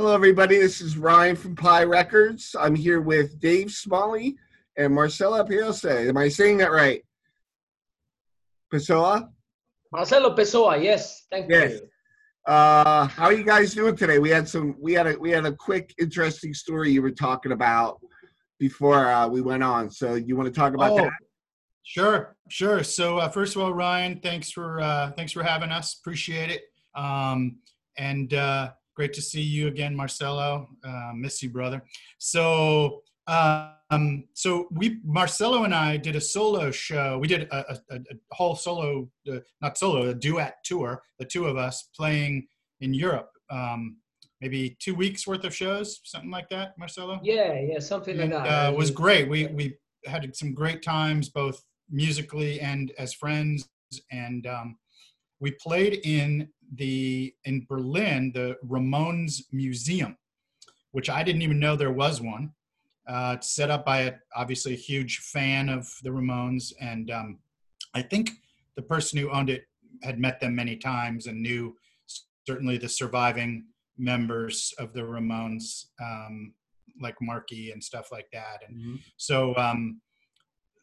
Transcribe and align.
Hello, 0.00 0.14
everybody. 0.14 0.56
This 0.56 0.80
is 0.80 0.96
Ryan 0.96 1.36
from 1.36 1.54
Pie 1.54 1.84
Records. 1.84 2.56
I'm 2.58 2.74
here 2.74 3.02
with 3.02 3.38
Dave 3.38 3.70
Smalley 3.70 4.34
and 4.78 4.94
Marcela 4.94 5.44
Piose. 5.44 6.08
Am 6.08 6.16
I 6.16 6.26
saying 6.26 6.56
that 6.56 6.72
right? 6.72 7.04
Pessoa? 8.72 9.28
Marcelo 9.92 10.34
Pessoa, 10.34 10.82
yes. 10.82 11.26
Thank 11.30 11.50
Yes. 11.50 11.72
you. 11.72 11.80
Uh, 12.50 13.08
how 13.08 13.26
are 13.26 13.34
you 13.34 13.44
guys 13.44 13.74
doing 13.74 13.94
today? 13.94 14.18
We 14.18 14.30
had 14.30 14.48
some. 14.48 14.74
We 14.80 14.94
had 14.94 15.06
a. 15.06 15.18
We 15.18 15.32
had 15.32 15.44
a 15.44 15.52
quick, 15.52 15.92
interesting 16.00 16.54
story 16.54 16.90
you 16.90 17.02
were 17.02 17.10
talking 17.10 17.52
about 17.52 18.00
before 18.58 19.06
uh, 19.06 19.28
we 19.28 19.42
went 19.42 19.62
on. 19.62 19.90
So 19.90 20.14
you 20.14 20.34
want 20.34 20.46
to 20.46 20.58
talk 20.58 20.72
about 20.72 20.92
Oh, 20.92 20.96
that? 20.96 21.12
Sure, 21.82 22.34
sure. 22.48 22.82
So 22.84 23.18
uh, 23.18 23.28
first 23.28 23.54
of 23.54 23.60
all, 23.60 23.74
Ryan, 23.74 24.18
thanks 24.22 24.50
for 24.50 24.80
uh, 24.80 25.10
thanks 25.10 25.32
for 25.32 25.42
having 25.42 25.68
us. 25.70 25.98
Appreciate 26.00 26.48
it. 26.48 26.62
Um, 26.94 27.58
and 27.98 28.32
uh, 28.32 28.70
great 29.00 29.14
to 29.14 29.22
see 29.22 29.40
you 29.40 29.66
again, 29.66 29.96
Marcelo. 29.96 30.68
Uh, 30.84 31.12
miss 31.14 31.42
you, 31.42 31.48
brother. 31.48 31.82
So 32.18 33.00
um, 33.26 34.24
so 34.34 34.68
we 34.70 34.98
Marcelo 35.04 35.64
and 35.64 35.74
I 35.74 35.96
did 35.96 36.16
a 36.16 36.20
solo 36.20 36.70
show. 36.70 37.18
We 37.18 37.26
did 37.26 37.48
a, 37.50 37.72
a, 37.72 37.94
a 37.94 37.98
whole 38.32 38.54
solo, 38.54 39.08
uh, 39.32 39.38
not 39.62 39.78
solo, 39.78 40.10
a 40.10 40.14
duet 40.14 40.56
tour. 40.64 41.02
The 41.18 41.24
two 41.24 41.46
of 41.46 41.56
us 41.56 41.88
playing 41.96 42.46
in 42.82 42.92
Europe. 42.92 43.30
Um, 43.48 43.96
maybe 44.42 44.76
two 44.80 44.94
weeks 44.94 45.26
worth 45.26 45.44
of 45.44 45.54
shows, 45.56 46.02
something 46.04 46.30
like 46.30 46.50
that, 46.50 46.76
Marcelo. 46.76 47.20
Yeah, 47.22 47.58
yeah, 47.58 47.78
something 47.78 48.18
like 48.18 48.30
that. 48.32 48.68
uh, 48.68 48.72
was 48.72 48.90
great. 48.90 49.30
We 49.30 49.46
we 49.46 49.78
had 50.04 50.36
some 50.36 50.52
great 50.52 50.82
times 50.82 51.30
both 51.30 51.58
musically 51.88 52.60
and 52.60 52.92
as 52.98 53.14
friends, 53.14 53.66
and 54.10 54.46
um, 54.46 54.76
we 55.40 55.52
played 55.52 56.00
in 56.04 56.50
the 56.74 57.34
in 57.44 57.66
Berlin 57.68 58.32
the 58.34 58.56
Ramones 58.66 59.42
Museum, 59.52 60.16
which 60.92 61.10
I 61.10 61.22
didn't 61.22 61.42
even 61.42 61.58
know 61.58 61.76
there 61.76 61.92
was 61.92 62.20
one. 62.20 62.52
Uh, 63.08 63.34
it's 63.36 63.54
set 63.54 63.70
up 63.70 63.84
by 63.84 64.00
a, 64.02 64.12
obviously 64.36 64.74
a 64.74 64.76
huge 64.76 65.18
fan 65.18 65.68
of 65.68 65.90
the 66.02 66.10
Ramones, 66.10 66.72
and 66.80 67.10
um, 67.10 67.38
I 67.94 68.02
think 68.02 68.30
the 68.76 68.82
person 68.82 69.18
who 69.18 69.30
owned 69.30 69.50
it 69.50 69.64
had 70.02 70.18
met 70.18 70.40
them 70.40 70.54
many 70.54 70.76
times 70.76 71.26
and 71.26 71.42
knew 71.42 71.76
certainly 72.46 72.78
the 72.78 72.88
surviving 72.88 73.64
members 73.98 74.72
of 74.78 74.92
the 74.92 75.00
Ramones, 75.00 75.86
um, 76.02 76.54
like 77.00 77.16
Marky 77.20 77.70
and 77.70 77.82
stuff 77.82 78.10
like 78.10 78.28
that. 78.32 78.62
And 78.66 78.98
so, 79.16 79.56
um, 79.56 80.00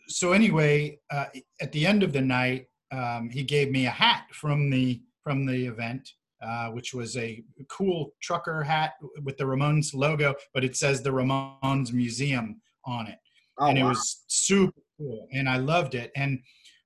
so 0.08 0.34
anyway, 0.34 1.00
uh, 1.12 1.26
at 1.62 1.72
the 1.72 1.86
end 1.86 2.04
of 2.04 2.14
the 2.14 2.22
night, 2.22 2.68
um, 2.92 3.30
he 3.30 3.44
gave 3.44 3.72
me 3.72 3.86
a 3.86 3.92
hat 3.92 4.26
from 4.32 4.70
the 4.70 5.02
from 5.28 5.46
the 5.46 5.66
event, 5.66 6.14
uh, 6.42 6.70
which 6.70 6.94
was 6.94 7.18
a 7.18 7.44
cool 7.70 8.14
trucker 8.22 8.64
hat 8.64 8.94
with 9.24 9.36
the 9.36 9.44
Ramones 9.44 9.94
logo, 9.94 10.34
but 10.54 10.64
it 10.64 10.78
says 10.78 11.02
the 11.02 11.10
Ramones 11.10 11.92
Museum 11.92 12.62
on 12.86 13.08
it. 13.08 13.18
Oh, 13.60 13.68
and 13.68 13.78
it 13.78 13.84
wow. 13.84 13.90
was 13.90 14.24
super 14.28 14.82
cool 14.98 15.28
and 15.34 15.50
i 15.50 15.58
loved 15.58 15.96
it. 15.96 16.12
And 16.16 16.40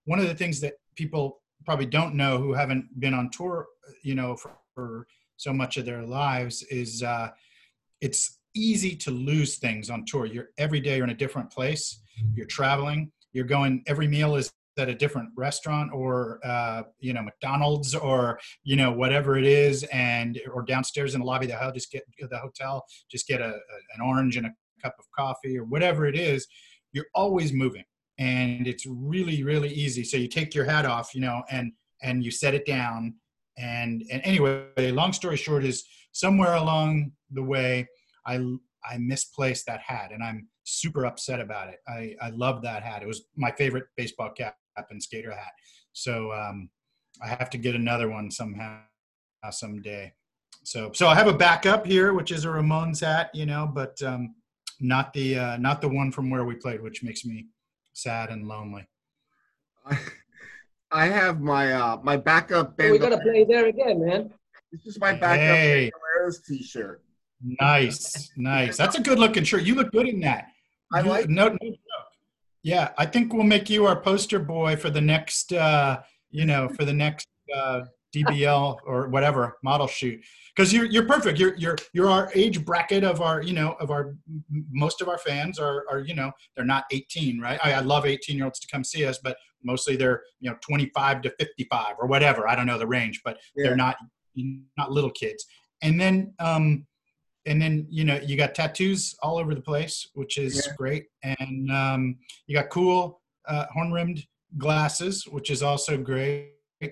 one 0.05 0.17
of 0.17 0.27
the 0.27 0.33
things 0.33 0.59
that 0.61 0.73
people 0.95 1.41
probably 1.65 1.85
don't 1.85 2.15
know 2.15 2.39
who 2.39 2.53
haven't 2.53 2.99
been 2.99 3.13
on 3.13 3.29
tour 3.29 3.67
you 4.03 4.15
know 4.15 4.35
for, 4.35 4.53
for 4.73 5.05
so 5.37 5.53
much 5.53 5.77
of 5.77 5.85
their 5.85 6.01
lives 6.01 6.63
is 6.63 7.03
uh, 7.03 7.29
it's 7.99 8.39
easy 8.55 8.95
to 8.95 9.11
lose 9.11 9.57
things 9.57 9.91
on 9.91 10.03
tour. 10.07 10.25
You're 10.25 10.49
every 10.57 10.79
day 10.79 10.95
you're 10.95 11.03
in 11.03 11.11
a 11.11 11.15
different 11.15 11.51
place. 11.51 12.01
You're 12.33 12.47
traveling. 12.47 13.11
You're 13.33 13.45
going 13.45 13.83
every 13.85 14.07
meal 14.07 14.35
is 14.35 14.51
at 14.81 14.89
a 14.89 14.95
different 14.95 15.29
restaurant 15.35 15.91
or 15.93 16.39
uh, 16.43 16.83
you 16.99 17.13
know 17.13 17.21
mcdonald's 17.21 17.93
or 17.95 18.39
you 18.63 18.75
know 18.75 18.91
whatever 18.91 19.37
it 19.37 19.45
is 19.45 19.83
and 19.91 20.39
or 20.53 20.63
downstairs 20.63 21.13
in 21.13 21.21
the 21.21 21.25
lobby 21.25 21.45
of 21.45 21.51
the 21.51 21.57
hotel 21.57 21.71
just 21.73 21.91
get 21.91 22.03
the 22.29 22.37
hotel 22.37 22.85
just 23.09 23.27
get 23.27 23.41
a, 23.41 23.45
a- 23.49 23.53
an 23.95 24.01
orange 24.03 24.37
and 24.37 24.45
a 24.45 24.51
cup 24.83 24.95
of 24.99 25.05
coffee 25.17 25.57
or 25.57 25.63
whatever 25.63 26.05
it 26.05 26.15
is 26.15 26.47
you're 26.93 27.05
always 27.13 27.53
moving 27.53 27.83
and 28.17 28.67
it's 28.67 28.85
really 28.85 29.43
really 29.43 29.69
easy. 29.69 30.03
So 30.03 30.17
you 30.17 30.27
take 30.27 30.53
your 30.53 30.65
hat 30.65 30.85
off 30.85 31.13
you 31.15 31.21
know 31.21 31.43
and 31.49 31.71
and 32.01 32.23
you 32.23 32.31
set 32.31 32.53
it 32.53 32.65
down 32.65 33.15
and 33.57 34.03
and 34.11 34.21
anyway 34.23 34.91
long 34.91 35.13
story 35.13 35.37
short 35.37 35.63
is 35.63 35.83
somewhere 36.13 36.55
along 36.55 37.11
the 37.31 37.43
way 37.43 37.87
i 38.25 38.35
i 38.83 38.97
misplaced 38.97 39.65
that 39.65 39.81
hat 39.81 40.11
and 40.11 40.23
i'm 40.23 40.47
super 40.63 41.05
upset 41.05 41.39
about 41.39 41.69
it. 41.69 41.79
I 41.87 42.15
i 42.21 42.29
love 42.29 42.61
that 42.63 42.83
hat. 42.83 43.01
It 43.01 43.07
was 43.07 43.23
my 43.35 43.51
favorite 43.51 43.85
baseball 43.97 44.31
cap 44.31 44.55
and 44.89 45.01
skater 45.03 45.31
hat 45.31 45.51
so 45.93 46.31
um 46.31 46.69
i 47.21 47.27
have 47.27 47.49
to 47.49 47.57
get 47.57 47.75
another 47.75 48.09
one 48.09 48.31
somehow 48.31 48.79
someday 49.51 50.11
so 50.63 50.91
so 50.93 51.07
i 51.07 51.15
have 51.15 51.27
a 51.27 51.33
backup 51.33 51.85
here 51.85 52.13
which 52.13 52.31
is 52.31 52.45
a 52.45 52.47
ramones 52.47 53.01
hat 53.01 53.29
you 53.33 53.45
know 53.45 53.69
but 53.73 54.01
um 54.03 54.33
not 54.83 55.13
the 55.13 55.37
uh, 55.37 55.57
not 55.57 55.79
the 55.81 55.87
one 55.87 56.11
from 56.11 56.31
where 56.31 56.43
we 56.43 56.55
played, 56.55 56.81
which 56.81 57.03
makes 57.03 57.23
me 57.23 57.45
sad 57.93 58.31
and 58.31 58.47
lonely. 58.47 58.87
I 60.91 61.05
have 61.05 61.39
my 61.39 61.71
uh 61.71 61.97
my 62.01 62.17
backup 62.17 62.77
we 62.79 62.87
band. 62.89 62.99
gotta 62.99 63.19
play 63.19 63.43
there 63.43 63.67
again, 63.67 64.03
man. 64.03 64.33
This 64.71 64.87
is 64.87 64.99
my 64.99 65.13
backup 65.13 65.37
Hey. 65.37 65.91
Bandoleros 65.93 66.43
t-shirt. 66.47 67.03
Nice, 67.43 68.31
nice. 68.37 68.75
That's 68.75 68.97
a 68.97 69.01
good 69.01 69.19
looking 69.19 69.43
shirt. 69.43 69.63
You 69.63 69.75
look 69.75 69.91
good 69.91 70.07
in 70.07 70.19
that. 70.21 70.47
I 70.91 71.01
You- 71.01 71.09
like. 71.09 71.29
no, 71.29 71.49
no 71.49 71.57
joke. 71.61 71.77
Yeah, 72.63 72.91
I 72.97 73.05
think 73.05 73.33
we'll 73.33 73.43
make 73.43 73.69
you 73.69 73.85
our 73.87 73.99
poster 73.99 74.39
boy 74.39 74.75
for 74.75 74.89
the 74.89 75.01
next, 75.01 75.51
uh, 75.53 76.01
you 76.29 76.45
know, 76.45 76.69
for 76.69 76.85
the 76.85 76.93
next 76.93 77.27
uh, 77.55 77.81
DBL 78.15 78.77
or 78.85 79.07
whatever 79.07 79.57
model 79.63 79.87
shoot. 79.87 80.21
Because 80.55 80.71
you're 80.73 80.85
you're 80.85 81.07
perfect. 81.07 81.39
You're 81.39 81.55
you're 81.55 81.77
you're 81.93 82.09
our 82.09 82.29
age 82.35 82.63
bracket 82.65 83.03
of 83.03 83.21
our 83.21 83.41
you 83.41 83.53
know 83.53 83.73
of 83.79 83.89
our 83.89 84.15
most 84.69 85.01
of 85.01 85.07
our 85.07 85.17
fans 85.17 85.57
are 85.59 85.85
are 85.89 85.99
you 85.99 86.13
know 86.13 86.31
they're 86.55 86.65
not 86.65 86.83
18 86.91 87.39
right. 87.39 87.59
I, 87.63 87.73
I 87.73 87.79
love 87.79 88.05
18 88.05 88.35
year 88.35 88.45
olds 88.45 88.59
to 88.59 88.67
come 88.67 88.83
see 88.83 89.05
us, 89.05 89.17
but 89.23 89.37
mostly 89.63 89.95
they're 89.95 90.21
you 90.39 90.49
know 90.49 90.57
25 90.61 91.21
to 91.23 91.29
55 91.39 91.95
or 91.99 92.07
whatever. 92.07 92.47
I 92.47 92.55
don't 92.55 92.67
know 92.67 92.77
the 92.77 92.87
range, 92.87 93.21
but 93.23 93.39
Yeah. 93.55 93.67
they're 93.67 93.75
not 93.77 93.95
not 94.77 94.91
little 94.91 95.11
kids. 95.11 95.45
And 95.81 95.99
then 95.99 96.33
um, 96.39 96.85
and 97.45 97.61
then 97.61 97.87
you 97.89 98.03
know 98.03 98.19
you 98.23 98.37
got 98.37 98.53
tattoos 98.55 99.15
all 99.23 99.37
over 99.37 99.55
the 99.55 99.61
place 99.61 100.07
which 100.13 100.37
is 100.37 100.55
Yeah. 100.55 100.73
great. 100.77 101.05
And 101.23 101.71
um, 101.71 102.17
you 102.47 102.55
got 102.55 102.69
cool 102.69 103.21
uh, 103.47 103.65
horn 103.73 103.91
rimmed 103.91 104.25
glasses 104.57 105.27
which 105.27 105.49
is 105.49 105.63
also 105.63 105.97
great. 105.97 106.53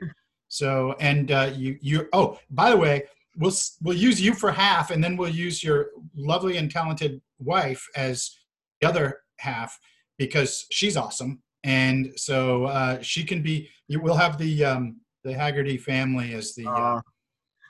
So 0.51 0.95
and 0.99 1.31
uh, 1.31 1.51
you 1.55 1.77
you 1.79 2.09
oh 2.11 2.39
by 2.49 2.71
the 2.71 2.77
way 2.77 3.03
we'll 3.38 3.53
we'll 3.83 3.95
use 3.95 4.19
you 4.19 4.33
for 4.33 4.51
half 4.51 4.89
and 4.89 5.03
then 5.03 5.15
we'll 5.15 5.29
use 5.29 5.63
your 5.63 5.91
lovely 6.15 6.57
and 6.57 6.71
talented 6.71 7.21
wife 7.38 7.85
as 7.95 8.35
the 8.81 8.88
other 8.89 9.19
half 9.38 9.77
because 10.17 10.65
she's 10.71 10.97
awesome. 10.97 11.43
And 11.63 12.13
so 12.15 12.65
uh, 12.65 12.99
she 13.01 13.23
can 13.23 13.43
be 13.43 13.69
you 13.88 14.01
will 14.01 14.15
have 14.15 14.39
the 14.39 14.65
um, 14.65 15.01
the 15.23 15.33
haggerty 15.33 15.77
family 15.77 16.33
as 16.33 16.55
the 16.55 16.67
uh, 16.67 16.99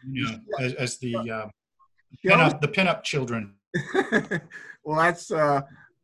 you 0.09 0.23
know, 0.23 0.37
as, 0.59 0.73
as 0.75 0.97
the 0.99 1.15
uh, 1.29 1.47
pinup, 2.25 2.61
the 2.61 2.67
pinup 2.67 3.03
children. 3.03 3.55
well, 4.83 4.97
that's 4.97 5.31
uh, 5.31 5.61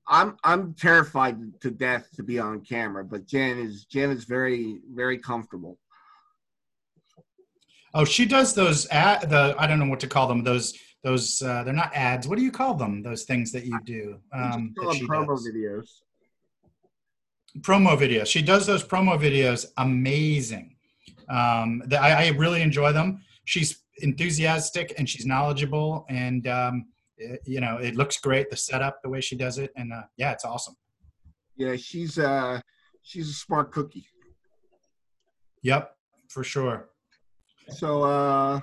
I'm 0.08 0.38
I'm 0.44 0.74
terrified 0.74 1.38
to 1.62 1.72
death 1.72 2.10
to 2.16 2.24
be 2.24 2.40
on 2.40 2.62
camera, 2.62 3.04
but 3.04 3.26
Jan 3.26 3.58
is 3.58 3.86
Jan 3.86 4.12
is 4.12 4.26
very 4.26 4.80
very 4.94 5.18
comfortable. 5.18 5.80
Oh, 7.94 8.06
she 8.06 8.26
does 8.26 8.54
those 8.54 8.88
ad, 8.90 9.30
the 9.30 9.56
I 9.58 9.68
don't 9.68 9.80
know 9.80 9.88
what 9.88 10.02
to 10.02 10.08
call 10.08 10.28
them. 10.28 10.44
Those 10.44 10.78
those 11.04 11.42
uh, 11.42 11.64
they're 11.64 11.74
not 11.74 11.96
ads. 11.96 12.28
What 12.28 12.38
do 12.38 12.44
you 12.44 12.52
call 12.52 12.76
them? 12.76 13.02
Those 13.02 13.24
things 13.24 13.52
that 13.54 13.66
you 13.66 13.80
do. 13.86 14.20
Um, 14.34 14.74
call 14.78 14.90
that 14.92 15.00
them 15.00 15.08
she 15.08 15.08
promo 15.08 15.28
does. 15.28 15.48
videos. 15.48 15.90
Promo 17.62 17.98
videos. 17.98 18.28
She 18.28 18.42
does 18.42 18.66
those 18.66 18.84
promo 18.84 19.18
videos. 19.18 19.66
Amazing. 19.78 20.76
Um, 21.30 21.84
the, 21.86 22.00
I, 22.00 22.26
I 22.26 22.28
really 22.30 22.62
enjoy 22.62 22.92
them. 22.92 23.22
She's 23.46 23.84
enthusiastic 24.00 24.94
and 24.98 25.10
she's 25.10 25.26
knowledgeable, 25.26 26.06
and 26.10 26.47
um, 26.47 26.86
it- 27.18 27.42
you 27.46 27.59
know 27.62 27.78
it 27.78 27.96
looks 27.96 28.18
great. 28.20 28.50
The 28.50 28.58
setup, 28.58 29.02
the 29.03 29.09
way 29.09 29.22
she 29.22 29.36
does 29.36 29.58
it, 29.58 29.72
and 29.76 29.94
uh, 29.94 30.03
yeah, 30.18 30.32
it's 30.32 30.46
awesome. 30.46 30.76
Yeah, 31.58 31.76
she's 31.78 32.20
uh 32.20 32.59
she's 33.02 33.30
a 33.30 33.34
smart 33.34 33.72
cookie. 33.72 34.08
Yep, 35.64 35.96
for 36.30 36.44
sure. 36.44 36.90
So 37.70 38.03
uh, 38.03 38.62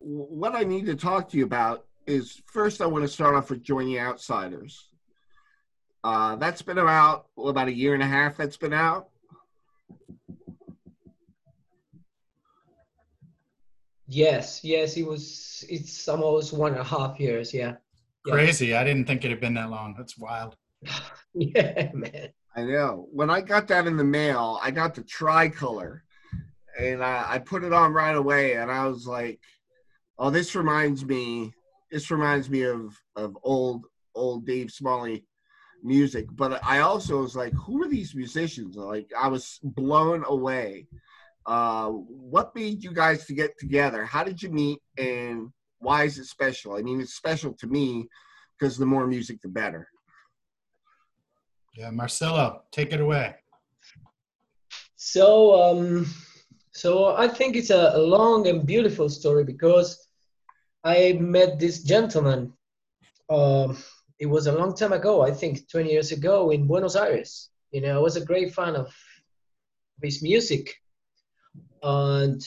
what 0.00 0.54
I 0.56 0.64
need 0.64 0.86
to 0.86 0.96
talk 0.96 1.28
to 1.30 1.36
you 1.38 1.44
about 1.44 1.86
is 2.06 2.42
first 2.46 2.80
I 2.80 2.86
want 2.86 3.04
to 3.04 3.08
start 3.08 3.34
off 3.34 3.50
with 3.50 3.62
joining 3.62 3.98
Outsiders. 3.98 4.88
Uh, 6.02 6.36
that's 6.36 6.60
been 6.62 6.78
about 6.78 7.26
well, 7.36 7.48
about 7.48 7.68
a 7.68 7.72
year 7.72 7.94
and 7.94 8.02
a 8.02 8.06
half. 8.06 8.36
That's 8.36 8.56
been 8.56 8.72
out. 8.74 9.08
Yes, 14.06 14.62
yes, 14.62 14.96
it 14.96 15.06
was. 15.06 15.64
It's 15.68 16.08
almost 16.08 16.52
one 16.52 16.72
and 16.72 16.80
a 16.80 16.84
half 16.84 17.18
years. 17.18 17.54
Yeah, 17.54 17.76
Yeah. 18.26 18.34
Crazy. 18.34 18.74
I 18.74 18.84
didn't 18.84 19.06
think 19.06 19.24
it 19.24 19.30
had 19.30 19.40
been 19.40 19.54
that 19.54 19.70
long. 19.70 19.94
That's 19.96 20.18
wild. 20.18 20.56
yeah, 21.34 21.90
man. 21.92 22.28
I 22.56 22.62
know. 22.64 23.08
When 23.10 23.30
I 23.30 23.40
got 23.40 23.66
that 23.68 23.86
in 23.86 23.96
the 23.96 24.04
mail, 24.04 24.58
I 24.62 24.70
got 24.70 24.94
the 24.94 25.02
tricolor, 25.02 26.04
and 26.78 27.02
I, 27.02 27.24
I 27.34 27.38
put 27.38 27.64
it 27.64 27.72
on 27.72 27.92
right 27.92 28.16
away, 28.16 28.54
and 28.54 28.70
I 28.70 28.86
was 28.86 29.06
like, 29.06 29.40
"Oh, 30.18 30.30
this 30.30 30.54
reminds 30.54 31.04
me. 31.04 31.52
this 31.90 32.10
reminds 32.10 32.50
me 32.50 32.62
of 32.62 32.96
of 33.16 33.36
old 33.42 33.86
old 34.14 34.46
Dave 34.46 34.70
Smalley 34.70 35.24
music. 35.82 36.26
But 36.32 36.64
I 36.64 36.80
also 36.80 37.20
was 37.22 37.36
like, 37.36 37.52
who 37.52 37.82
are 37.82 37.88
these 37.88 38.14
musicians? 38.14 38.76
Like 38.76 39.10
I 39.18 39.28
was 39.28 39.60
blown 39.62 40.24
away. 40.26 40.86
Uh, 41.46 41.88
what 41.88 42.54
made 42.54 42.82
you 42.82 42.92
guys 42.92 43.26
to 43.26 43.34
get 43.34 43.58
together? 43.58 44.04
How 44.04 44.24
did 44.24 44.42
you 44.42 44.50
meet, 44.50 44.80
and 44.96 45.50
why 45.78 46.04
is 46.04 46.18
it 46.18 46.26
special? 46.26 46.76
I 46.76 46.82
mean, 46.82 47.00
it's 47.00 47.14
special 47.14 47.52
to 47.54 47.66
me 47.66 48.08
because 48.58 48.78
the 48.78 48.86
more 48.86 49.06
music, 49.06 49.40
the 49.42 49.48
better. 49.48 49.88
Yeah, 51.76 51.90
Marcelo, 51.90 52.62
take 52.70 52.92
it 52.92 53.00
away. 53.00 53.34
So, 54.96 55.60
um, 55.62 56.06
so 56.72 57.14
I 57.14 57.28
think 57.28 57.56
it's 57.56 57.70
a, 57.70 57.92
a 57.94 57.98
long 57.98 58.46
and 58.46 58.66
beautiful 58.66 59.08
story 59.08 59.44
because 59.44 60.08
I 60.82 61.18
met 61.20 61.58
this 61.58 61.82
gentleman. 61.82 62.52
Um, 63.28 63.76
it 64.18 64.26
was 64.26 64.46
a 64.46 64.56
long 64.56 64.74
time 64.74 64.92
ago, 64.92 65.22
I 65.22 65.32
think 65.32 65.68
20 65.68 65.90
years 65.90 66.12
ago 66.12 66.50
in 66.50 66.66
Buenos 66.66 66.96
Aires. 66.96 67.50
You 67.72 67.80
know, 67.80 67.96
I 67.96 68.00
was 68.00 68.16
a 68.16 68.24
great 68.24 68.54
fan 68.54 68.76
of 68.76 68.94
his 70.02 70.22
music. 70.22 70.74
And 71.84 72.42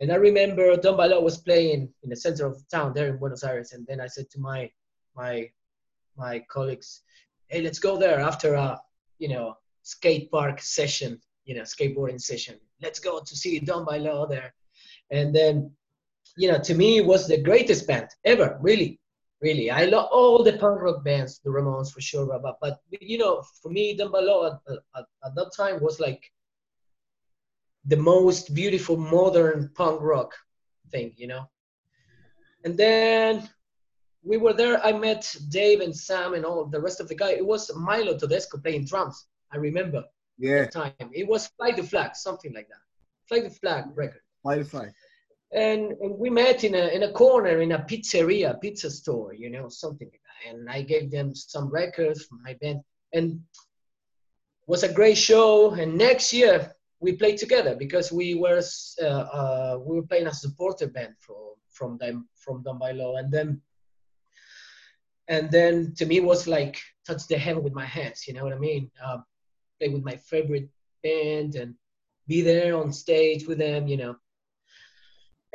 and 0.00 0.12
I 0.12 0.16
remember 0.16 0.76
Down 0.76 0.96
by 0.96 1.06
Law 1.06 1.20
was 1.20 1.38
playing 1.38 1.88
in 2.02 2.10
the 2.10 2.16
center 2.16 2.46
of 2.46 2.62
town 2.68 2.92
there 2.94 3.08
in 3.08 3.16
Buenos 3.16 3.42
Aires. 3.42 3.72
And 3.72 3.86
then 3.86 4.00
I 4.00 4.06
said 4.06 4.30
to 4.30 4.38
my 4.38 4.70
my 5.16 5.50
my 6.16 6.44
colleagues, 6.50 7.00
hey, 7.48 7.62
let's 7.62 7.78
go 7.78 7.96
there 7.96 8.20
after 8.20 8.54
a 8.54 8.78
you 9.18 9.28
know 9.28 9.56
skate 9.82 10.30
park 10.30 10.60
session, 10.60 11.20
you 11.44 11.54
know, 11.54 11.62
skateboarding 11.62 12.20
session. 12.20 12.56
Let's 12.82 13.00
go 13.00 13.20
to 13.20 13.36
see 13.36 13.58
Down 13.60 13.84
by 13.86 13.98
Law 13.98 14.26
there. 14.26 14.54
And 15.10 15.34
then, 15.34 15.70
you 16.36 16.50
know, 16.50 16.58
to 16.58 16.74
me 16.74 16.98
it 16.98 17.06
was 17.06 17.26
the 17.26 17.40
greatest 17.40 17.86
band 17.86 18.08
ever, 18.24 18.58
really 18.60 19.00
really. 19.44 19.70
I 19.70 19.84
love 19.84 20.08
all 20.10 20.42
the 20.42 20.54
punk 20.54 20.80
rock 20.80 21.04
bands, 21.04 21.40
the 21.44 21.50
Ramones 21.50 21.92
for 21.92 22.00
sure, 22.00 22.26
but 22.26 22.56
but 22.60 22.80
you 23.00 23.18
know, 23.18 23.42
for 23.62 23.70
me, 23.70 23.94
Down 23.94 24.10
by 24.10 24.20
Law 24.20 24.46
at, 24.46 24.58
at, 24.96 25.06
at, 25.24 25.34
that 25.34 25.50
time 25.56 25.80
was 25.82 26.00
like 26.00 26.22
the 27.86 27.96
most 27.96 28.54
beautiful 28.54 28.96
modern 28.96 29.70
punk 29.74 30.00
rock 30.00 30.34
thing, 30.90 31.12
you 31.16 31.26
know. 31.26 31.48
And 32.64 32.76
then 32.76 33.48
we 34.22 34.38
were 34.38 34.54
there. 34.54 34.84
I 34.84 34.92
met 34.92 35.34
Dave 35.48 35.80
and 35.80 35.94
Sam 35.94 36.34
and 36.34 36.44
all 36.44 36.64
the 36.64 36.80
rest 36.80 37.00
of 37.00 37.08
the 37.08 37.14
guy. 37.14 37.32
It 37.32 37.44
was 37.44 37.70
Milo 37.76 38.16
Todesco 38.16 38.62
playing 38.62 38.86
drums. 38.86 39.26
I 39.52 39.58
remember. 39.58 40.04
Yeah. 40.36 40.66
time 40.66 40.92
it 41.12 41.28
was 41.28 41.46
Fly 41.56 41.70
the 41.72 41.84
Flag, 41.84 42.16
something 42.16 42.52
like 42.52 42.68
that. 42.68 42.82
Fly 43.28 43.40
the 43.40 43.50
Flag 43.50 43.84
record. 43.94 44.22
Fly 44.42 44.58
the 44.58 44.64
Flag 44.64 44.92
and, 45.54 45.92
and 46.00 46.18
we 46.18 46.30
met 46.30 46.64
in 46.64 46.74
a 46.74 46.88
in 46.88 47.04
a 47.04 47.12
corner 47.12 47.60
in 47.60 47.72
a 47.72 47.78
pizzeria, 47.78 48.60
pizza 48.60 48.90
store, 48.90 49.32
you 49.32 49.48
know, 49.50 49.68
something 49.68 50.08
like 50.08 50.20
that. 50.20 50.50
And 50.50 50.68
I 50.68 50.82
gave 50.82 51.10
them 51.10 51.34
some 51.34 51.68
records 51.68 52.24
from 52.24 52.42
my 52.42 52.54
band, 52.60 52.80
and 53.12 53.40
was 54.66 54.82
a 54.82 54.92
great 54.92 55.16
show. 55.16 55.72
And 55.72 55.96
next 55.96 56.32
year 56.32 56.73
we 57.04 57.12
played 57.12 57.38
together 57.38 57.74
because 57.84 58.10
we 58.10 58.34
were 58.34 58.60
uh, 59.02 59.24
uh, 59.40 59.78
we 59.86 59.96
were 59.96 60.08
playing 60.10 60.26
as 60.26 60.38
a 60.38 60.48
supporter 60.48 60.88
band 60.88 61.14
from 61.20 61.36
from 61.70 61.98
them 61.98 62.28
from 62.36 62.62
Down 62.62 62.78
by 62.78 62.92
Law, 62.92 63.16
and 63.16 63.30
then 63.30 63.60
and 65.28 65.50
then 65.50 65.94
to 65.98 66.06
me 66.06 66.20
was 66.20 66.46
like 66.56 66.76
touch 67.06 67.26
the 67.26 67.38
heaven 67.38 67.62
with 67.62 67.74
my 67.74 67.88
hands. 67.98 68.26
You 68.26 68.34
know 68.34 68.44
what 68.44 68.58
I 68.58 68.58
mean? 68.58 68.90
Uh, 69.04 69.18
play 69.78 69.90
with 69.90 70.04
my 70.04 70.16
favorite 70.16 70.68
band 71.02 71.54
and 71.56 71.74
be 72.26 72.40
there 72.40 72.74
on 72.76 72.92
stage 72.92 73.46
with 73.46 73.58
them. 73.58 73.86
You 73.86 73.98
know 73.98 74.16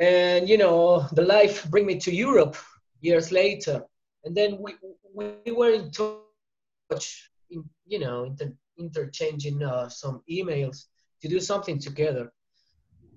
and 0.00 0.48
you 0.48 0.56
know 0.56 1.06
the 1.12 1.22
life 1.22 1.70
bring 1.70 1.86
me 1.86 1.96
to 1.98 2.12
europe 2.12 2.56
years 3.00 3.30
later 3.30 3.84
and 4.24 4.34
then 4.34 4.58
we 4.58 4.74
we 5.14 5.52
were 5.52 5.70
in 5.70 5.90
touch 5.90 7.30
in, 7.50 7.62
you 7.86 7.98
know 7.98 8.24
inter, 8.24 8.52
interchanging 8.78 9.62
uh, 9.62 9.88
some 9.88 10.22
emails 10.28 10.86
to 11.22 11.28
do 11.28 11.40
something 11.40 11.78
together 11.78 12.32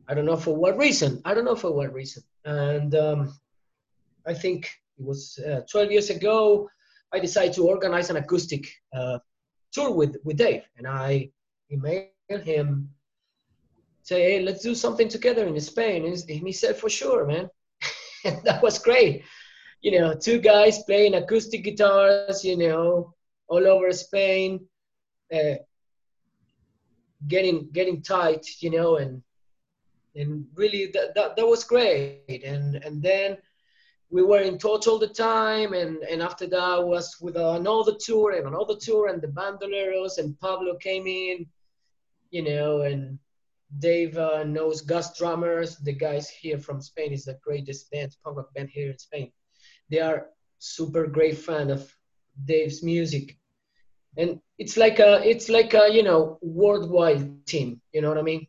i 0.08 0.14
don't 0.14 0.26
know 0.26 0.38
for 0.38 0.56
what 0.56 0.78
reason 0.78 1.22
i 1.26 1.34
don't 1.34 1.46
know 1.46 1.56
for 1.56 1.72
what 1.72 1.94
reason 1.94 2.24
and 2.46 2.96
um, 2.96 3.34
i 4.28 4.34
think 4.34 4.70
it 4.98 5.06
was 5.06 5.40
uh, 5.48 5.62
12 5.70 5.92
years 5.92 6.10
ago 6.10 6.70
i 7.14 7.20
decided 7.20 7.54
to 7.54 7.68
organize 7.68 8.10
an 8.10 8.18
acoustic 8.18 8.68
uh, 8.96 9.18
tour 9.72 9.92
with 9.92 10.18
with 10.24 10.38
dave 10.38 10.64
and 10.78 10.88
i 10.88 11.30
emailed 11.72 12.44
him 12.44 12.90
say, 14.04 14.22
hey, 14.22 14.42
let's 14.42 14.62
do 14.62 14.76
something 14.76 15.08
together 15.08 15.48
in 15.48 15.60
Spain. 15.60 16.06
And 16.06 16.18
he 16.30 16.52
said, 16.52 16.76
for 16.76 16.90
sure, 16.90 17.26
man. 17.26 17.50
and 18.26 18.44
that 18.44 18.62
was 18.62 18.78
great. 18.78 19.24
You 19.82 20.00
know, 20.00 20.14
two 20.14 20.40
guys 20.40 20.84
playing 20.84 21.16
acoustic 21.16 21.64
guitars, 21.64 22.44
you 22.44 22.58
know, 22.58 23.14
all 23.48 23.68
over 23.68 23.92
Spain, 23.92 24.66
uh, 25.34 25.56
getting 27.28 27.70
getting 27.72 28.02
tight, 28.02 28.46
you 28.60 28.70
know, 28.70 28.98
and 28.98 29.22
and 30.16 30.46
really 30.56 30.88
that, 30.94 31.16
that, 31.16 31.36
that 31.36 31.48
was 31.48 31.64
great. 31.64 32.44
And 32.44 32.76
and 32.76 33.02
then 33.02 33.38
we 34.10 34.22
were 34.22 34.42
in 34.42 34.58
touch 34.58 34.88
all 34.88 35.00
the 35.00 35.08
time, 35.08 35.74
and 35.74 36.04
and 36.04 36.22
after 36.22 36.48
that 36.48 36.84
was 36.84 37.18
with 37.20 37.36
another 37.36 37.94
tour 38.00 38.32
and 38.32 38.48
another 38.48 38.76
tour, 38.76 39.08
and 39.08 39.22
the 39.22 39.28
Bandoleros 39.28 40.18
and 40.18 40.40
Pablo 40.40 40.76
came 40.76 41.08
in, 41.08 41.48
you 42.30 42.44
know, 42.44 42.82
and 42.82 43.18
Dave 43.80 44.18
uh, 44.18 44.44
knows 44.44 44.82
Gas 44.82 45.18
Drummers. 45.18 45.78
The 45.78 45.94
guys 45.94 46.30
here 46.30 46.60
from 46.60 46.82
Spain 46.82 47.12
is 47.12 47.26
the 47.26 47.40
greatest 47.44 47.90
band, 47.90 48.16
punk 48.24 48.38
rock 48.38 48.54
band 48.54 48.70
here 48.70 48.92
in 48.92 49.00
Spain. 49.00 49.32
They 49.90 50.00
are 50.00 50.28
super 50.60 51.08
great 51.08 51.38
fan 51.38 51.72
of 51.72 51.92
Dave's 52.46 52.84
music, 52.84 53.38
and 54.18 54.40
it's 54.58 54.78
like 54.78 55.00
a 55.00 55.28
it's 55.28 55.50
like 55.50 55.74
a 55.74 55.92
you 55.92 56.04
know 56.04 56.38
worldwide 56.42 57.46
team. 57.46 57.82
You 57.94 58.02
know 58.02 58.10
what 58.10 58.18
I 58.18 58.24
mean? 58.24 58.48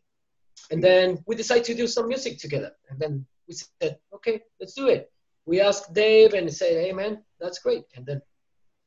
And 0.71 0.83
then 0.83 1.23
we 1.25 1.35
decided 1.35 1.65
to 1.65 1.75
do 1.75 1.87
some 1.87 2.07
music 2.07 2.39
together. 2.39 2.71
And 2.89 2.99
then 2.99 3.25
we 3.47 3.53
said, 3.53 3.97
okay, 4.13 4.41
let's 4.59 4.73
do 4.73 4.87
it. 4.87 5.11
We 5.45 5.61
asked 5.61 5.93
Dave 5.93 6.33
and 6.33 6.51
said, 6.51 6.83
hey 6.83 6.91
man, 6.91 7.23
that's 7.39 7.59
great. 7.59 7.83
And 7.95 8.05
then 8.05 8.21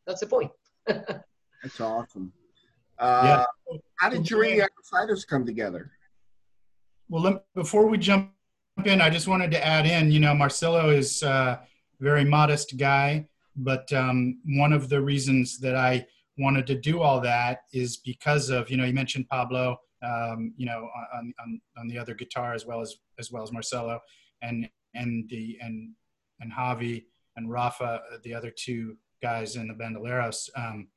that's 0.06 0.20
the 0.20 0.26
point. 0.26 0.50
that's 0.86 1.80
awesome. 1.80 2.32
Uh, 2.98 3.44
yeah. 3.70 3.76
How 3.96 4.08
did 4.08 4.24
Journey 4.24 4.60
Outsiders 4.60 5.24
come 5.24 5.46
together? 5.46 5.92
Well, 7.08 7.22
let, 7.22 7.44
before 7.54 7.86
we 7.86 7.98
jump 7.98 8.32
in, 8.84 9.00
I 9.00 9.08
just 9.08 9.28
wanted 9.28 9.50
to 9.52 9.64
add 9.64 9.86
in, 9.86 10.10
you 10.10 10.20
know, 10.20 10.34
Marcelo 10.34 10.90
is 10.90 11.22
a 11.22 11.60
very 12.00 12.24
modest 12.24 12.76
guy, 12.76 13.28
but 13.56 13.92
um, 13.92 14.40
one 14.44 14.72
of 14.72 14.88
the 14.88 15.00
reasons 15.00 15.58
that 15.60 15.76
I 15.76 16.06
wanted 16.38 16.66
to 16.68 16.74
do 16.74 17.00
all 17.00 17.20
that 17.20 17.62
is 17.72 17.98
because 17.98 18.50
of, 18.50 18.70
you 18.70 18.76
know, 18.76 18.84
you 18.84 18.92
mentioned 18.92 19.28
Pablo, 19.28 19.76
um, 20.02 20.52
you 20.56 20.66
know, 20.66 20.88
on, 21.14 21.32
on, 21.42 21.60
on 21.76 21.88
the 21.88 21.98
other 21.98 22.14
guitar 22.14 22.54
as 22.54 22.64
well 22.64 22.80
as, 22.80 22.96
as 23.18 23.30
well 23.30 23.42
as 23.42 23.52
Marcelo 23.52 23.98
and, 24.42 24.68
and 24.94 25.28
the, 25.28 25.58
and, 25.60 25.90
and 26.40 26.52
Javi 26.52 27.04
and 27.36 27.50
Rafa, 27.50 28.00
the 28.22 28.34
other 28.34 28.50
two 28.50 28.96
guys 29.20 29.56
in 29.56 29.68
the 29.68 29.74
Bandoleros. 29.74 30.48
Um, 30.56 30.88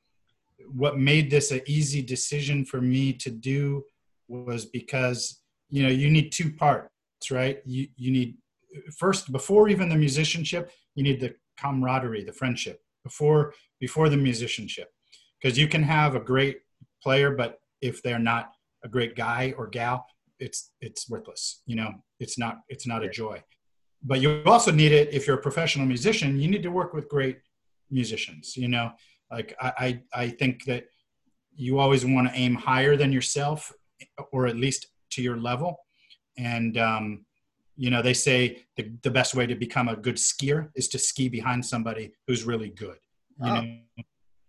what 0.72 0.98
made 0.98 1.30
this 1.30 1.50
an 1.50 1.60
easy 1.66 2.02
decision 2.02 2.64
for 2.64 2.80
me 2.80 3.12
to 3.14 3.30
do 3.30 3.84
was 4.28 4.64
because 4.66 5.40
you 5.70 5.82
know 5.82 5.88
you 5.88 6.08
need 6.08 6.30
two 6.30 6.52
parts 6.52 6.88
right? 7.30 7.60
You 7.64 7.88
you 7.96 8.10
need 8.10 8.36
first 8.96 9.30
before 9.30 9.68
even 9.68 9.88
the 9.88 9.96
musicianship 9.96 10.70
you 10.94 11.04
need 11.04 11.20
the 11.20 11.34
camaraderie 11.58 12.24
the 12.24 12.32
friendship. 12.32 12.80
Before 13.04 13.54
before 13.80 14.08
the 14.08 14.16
musicianship 14.16 14.92
because 15.42 15.58
you 15.58 15.68
can 15.68 15.82
have 15.82 16.14
a 16.14 16.20
great 16.20 16.60
player 17.02 17.30
but 17.32 17.60
if 17.80 18.02
they're 18.02 18.18
not 18.18 18.52
a 18.84 18.88
great 18.88 19.16
guy 19.16 19.52
or 19.56 19.66
gal 19.66 20.06
it's 20.38 20.70
it's 20.80 21.08
worthless 21.08 21.62
you 21.66 21.76
know 21.76 21.92
it's 22.20 22.38
not 22.38 22.60
it's 22.68 22.86
not 22.86 23.02
a 23.02 23.08
joy 23.08 23.42
but 24.04 24.20
you 24.20 24.42
also 24.46 24.70
need 24.70 24.92
it 24.92 25.12
if 25.12 25.26
you're 25.26 25.38
a 25.38 25.42
professional 25.42 25.86
musician 25.86 26.40
you 26.40 26.48
need 26.48 26.62
to 26.62 26.70
work 26.70 26.92
with 26.94 27.08
great 27.08 27.38
musicians 27.90 28.56
you 28.56 28.68
know 28.68 28.90
like 29.30 29.54
i 29.60 29.72
i, 29.78 30.22
I 30.24 30.28
think 30.28 30.64
that 30.64 30.86
you 31.54 31.78
always 31.78 32.04
want 32.04 32.28
to 32.28 32.34
aim 32.34 32.54
higher 32.54 32.96
than 32.96 33.12
yourself 33.12 33.72
or 34.32 34.46
at 34.46 34.56
least 34.56 34.86
to 35.10 35.22
your 35.22 35.36
level. 35.36 35.78
And, 36.38 36.78
um, 36.78 37.24
you 37.76 37.90
know, 37.90 38.02
they 38.02 38.14
say 38.14 38.64
the, 38.76 38.92
the 39.02 39.10
best 39.10 39.34
way 39.34 39.46
to 39.46 39.54
become 39.54 39.88
a 39.88 39.96
good 39.96 40.16
skier 40.16 40.70
is 40.74 40.88
to 40.88 40.98
ski 40.98 41.28
behind 41.28 41.64
somebody 41.64 42.12
who's 42.26 42.44
really 42.44 42.70
good. 42.70 42.96
You 43.42 43.50
oh. 43.50 43.60
know? 43.60 43.78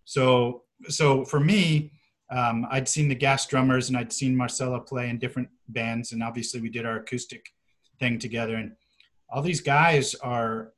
So, 0.05 0.63
so 0.89 1.25
for 1.25 1.39
me, 1.39 1.91
um, 2.29 2.65
I'd 2.71 2.87
seen 2.87 3.09
the 3.09 3.15
gas 3.15 3.45
drummers 3.45 3.89
and 3.89 3.97
I'd 3.97 4.13
seen 4.13 4.35
Marcelo 4.35 4.79
play 4.79 5.09
in 5.09 5.19
different 5.19 5.49
bands. 5.69 6.11
And 6.11 6.23
obviously 6.23 6.61
we 6.61 6.69
did 6.69 6.85
our 6.85 6.97
acoustic 6.97 7.45
thing 7.99 8.17
together. 8.17 8.55
And 8.55 8.73
all 9.29 9.41
these 9.41 9.61
guys 9.61 10.15
are 10.15 10.73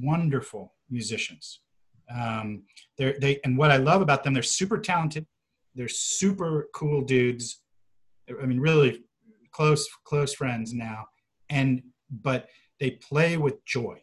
wonderful 0.00 0.74
musicians. 0.88 1.60
Um, 2.12 2.64
they're, 2.98 3.16
they, 3.20 3.40
and 3.44 3.56
what 3.56 3.70
I 3.70 3.76
love 3.76 4.02
about 4.02 4.24
them, 4.24 4.34
they're 4.34 4.42
super 4.42 4.78
talented. 4.78 5.26
They're 5.74 5.88
super 5.88 6.68
cool 6.74 7.02
dudes. 7.02 7.62
I 8.28 8.46
mean, 8.46 8.60
really 8.60 9.02
close 9.52 9.88
close 10.04 10.32
friends 10.32 10.72
now 10.72 11.06
and 11.48 11.82
but 12.22 12.48
they 12.78 12.92
play 12.92 13.36
with 13.36 13.64
joy 13.64 14.00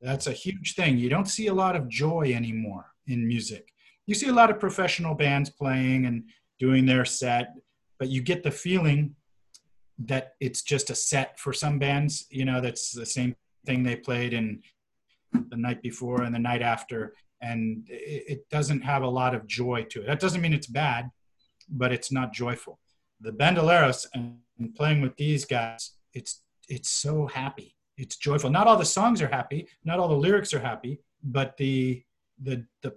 That's 0.00 0.26
a 0.26 0.32
huge 0.32 0.74
thing. 0.74 0.98
You 0.98 1.08
don't 1.08 1.28
see 1.28 1.48
a 1.48 1.54
lot 1.54 1.76
of 1.76 1.88
joy 1.88 2.32
anymore 2.34 2.86
in 3.06 3.26
music. 3.26 3.68
You 4.08 4.14
see 4.14 4.28
a 4.28 4.32
lot 4.32 4.50
of 4.50 4.58
professional 4.58 5.14
bands 5.14 5.50
playing 5.50 6.06
and 6.06 6.24
doing 6.58 6.86
their 6.86 7.04
set, 7.04 7.52
but 7.98 8.08
you 8.08 8.22
get 8.22 8.42
the 8.42 8.50
feeling 8.50 9.14
that 9.98 10.32
it's 10.40 10.62
just 10.62 10.88
a 10.88 10.94
set 10.94 11.38
for 11.38 11.52
some 11.52 11.78
bands. 11.78 12.26
You 12.30 12.46
know, 12.46 12.62
that's 12.62 12.90
the 12.90 13.04
same 13.04 13.36
thing 13.66 13.82
they 13.82 13.96
played 13.96 14.32
in 14.32 14.62
the 15.50 15.58
night 15.58 15.82
before 15.82 16.22
and 16.22 16.34
the 16.34 16.38
night 16.38 16.62
after, 16.62 17.12
and 17.42 17.84
it, 17.86 18.48
doesn't 18.48 18.80
have 18.80 19.02
a 19.02 19.08
lot 19.08 19.34
of 19.34 19.46
joy 19.46 19.84
to 19.90 20.00
it. 20.00 20.06
That 20.06 20.20
doesn't 20.20 20.40
mean 20.40 20.54
it's 20.54 20.66
bad, 20.66 21.10
but 21.68 21.92
it's 21.92 22.10
not 22.10 22.32
joyful. 22.32 22.78
The 23.20 23.32
Bandoleros 23.32 24.06
and 24.14 24.38
playing 24.74 25.02
with 25.02 25.18
these 25.18 25.44
guys, 25.44 25.92
it's 26.14 26.40
it's 26.66 26.88
so 26.88 27.26
happy. 27.26 27.74
It's 27.98 28.16
joyful. 28.16 28.48
Not 28.48 28.66
all 28.66 28.78
the 28.78 28.86
songs 28.86 29.20
are 29.20 29.28
happy, 29.28 29.68
not 29.84 29.98
all 29.98 30.08
the 30.08 30.14
lyrics 30.14 30.54
are 30.54 30.60
happy, 30.60 31.00
but 31.22 31.58
the 31.58 32.02
the 32.42 32.64
the 32.82 32.94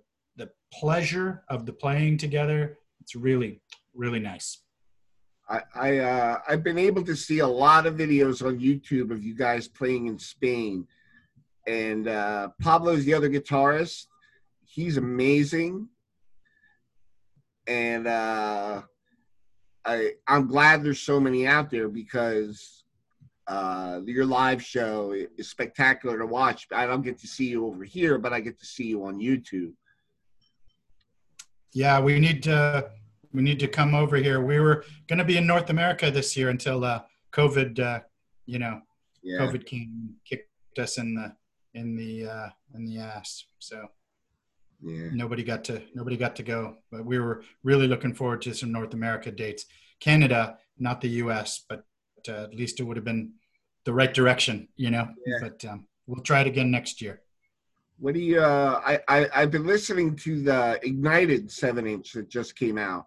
pleasure 0.74 1.44
of 1.50 1.66
the 1.66 1.74
playing 1.74 2.18
together, 2.18 2.78
it's 3.00 3.16
really 3.16 3.62
really 3.94 4.20
nice. 4.20 4.60
I, 5.50 5.62
I 5.76 5.98
uh, 6.00 6.40
I've 6.48 6.64
been 6.64 6.78
able 6.78 7.04
to 7.04 7.16
see 7.16 7.40
a 7.40 7.48
lot 7.48 7.86
of 7.86 7.96
videos 7.96 8.46
on 8.46 8.60
YouTube 8.60 9.12
of 9.12 9.24
you 9.24 9.36
guys 9.36 9.68
playing 9.68 10.08
in 10.08 10.18
Spain, 10.18 10.88
and 11.68 12.08
uh, 12.08 12.50
Pablo's 12.62 13.06
the 13.06 13.14
other 13.14 13.30
guitarist. 13.30 14.06
He's 14.64 14.98
amazing, 14.98 15.90
and 17.68 18.08
uh, 18.08 18.84
I 19.86 20.12
I'm 20.28 20.48
glad 20.48 20.84
there's 20.84 21.02
so 21.02 21.20
many 21.20 21.46
out 21.48 21.70
there 21.70 21.90
because 21.90 22.84
uh, 23.48 24.00
your 24.06 24.26
live 24.26 24.64
show 24.64 25.14
is 25.38 25.50
spectacular 25.50 26.18
to 26.20 26.26
watch. 26.26 26.68
I 26.72 26.86
don't 26.86 27.02
get 27.02 27.18
to 27.20 27.28
see 27.28 27.50
you 27.50 27.66
over 27.66 27.84
here, 27.84 28.18
but 28.18 28.32
I 28.32 28.40
get 28.40 28.60
to 28.60 28.66
see 28.66 28.86
you 28.86 29.04
on 29.04 29.20
YouTube. 29.20 29.74
Yeah, 31.74 32.00
we 32.00 32.20
need 32.20 32.44
to 32.44 32.90
we 33.34 33.42
need 33.42 33.60
to 33.60 33.68
come 33.68 33.96
over 33.96 34.18
here. 34.18 34.42
We 34.42 34.60
were 34.60 34.84
going 35.08 35.20
to 35.20 35.26
be 35.26 35.38
in 35.38 35.48
North 35.48 35.70
America 35.70 36.12
this 36.12 36.36
year 36.36 36.50
until 36.50 36.84
uh, 36.84 37.02
COVID, 37.32 37.80
uh, 37.80 38.00
you 38.46 38.60
know, 38.60 38.82
yeah. 39.24 39.40
COVID 39.40 39.66
came 39.66 40.16
kicked 40.26 40.50
us 40.78 40.98
in 40.98 41.16
the 41.16 41.34
in 41.74 41.96
the 41.96 42.28
uh, 42.28 42.50
in 42.76 42.86
the 42.86 43.00
ass. 43.00 43.46
So 43.60 43.88
yeah. 44.82 45.10
nobody 45.14 45.44
got 45.44 45.64
to 45.66 45.82
nobody 45.96 46.18
got 46.18 46.36
to 46.38 46.44
go. 46.44 46.78
But 46.92 47.06
we 47.06 47.20
were 47.20 47.44
really 47.64 47.88
looking 47.88 48.14
forward 48.14 48.42
to 48.44 48.54
some 48.54 48.72
North 48.72 48.94
America 48.94 49.32
dates. 49.32 49.66
Canada, 50.00 50.58
not 50.80 51.00
the 51.00 51.10
U.S., 51.10 51.64
but 51.70 51.86
uh, 52.28 52.44
at 52.44 52.56
least 52.56 52.80
it 52.80 52.84
would 52.84 52.98
have 52.98 53.06
been 53.06 53.34
the 53.86 53.94
right 53.94 54.14
direction, 54.14 54.68
you 54.76 54.90
know. 54.90 55.08
Yeah. 55.26 55.38
But 55.42 55.66
um, 55.66 55.88
we'll 56.08 56.24
try 56.24 56.42
it 56.42 56.48
again 56.48 56.72
next 56.72 57.02
year. 57.02 57.22
What 58.02 58.16
do 58.16 58.20
you? 58.20 58.42
Uh, 58.42 58.82
I, 58.86 59.00
I 59.08 59.30
I've 59.34 59.52
been 59.52 59.66
listening 59.66 60.18
to 60.18 60.42
the 60.42 60.80
Ignited 60.84 61.50
seven 61.50 61.88
inch 61.88 62.12
that 62.14 62.30
just 62.30 62.58
came 62.58 62.78
out 62.78 63.06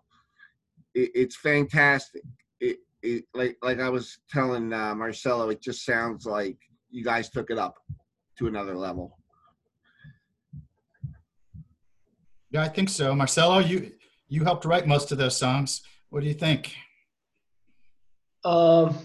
it, 0.94 1.10
it's 1.14 1.36
fantastic. 1.36 2.22
It, 2.60 2.78
it 3.02 3.24
like 3.34 3.56
like 3.62 3.80
I 3.80 3.88
was 3.88 4.18
telling 4.30 4.72
uh, 4.72 4.94
Marcelo, 4.94 5.50
it 5.50 5.60
just 5.60 5.84
sounds 5.84 6.26
like 6.26 6.56
you 6.90 7.04
guys 7.04 7.28
took 7.28 7.50
it 7.50 7.58
up 7.58 7.76
to 8.38 8.46
another 8.46 8.76
level. 8.76 9.18
Yeah, 12.50 12.62
I 12.62 12.68
think 12.68 12.88
so. 12.88 13.14
Marcelo, 13.14 13.58
you 13.58 13.92
you 14.28 14.44
helped 14.44 14.64
write 14.64 14.86
most 14.86 15.12
of 15.12 15.18
those 15.18 15.36
songs. 15.36 15.82
What 16.10 16.20
do 16.20 16.28
you 16.28 16.34
think? 16.34 16.74
Um, 18.44 18.96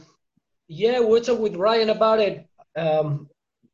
yeah, 0.67 0.99
we 0.99 1.19
talked 1.21 1.41
with 1.41 1.55
Ryan 1.55 1.89
about 1.89 2.19
it. 2.19 2.47
Um, 2.75 3.29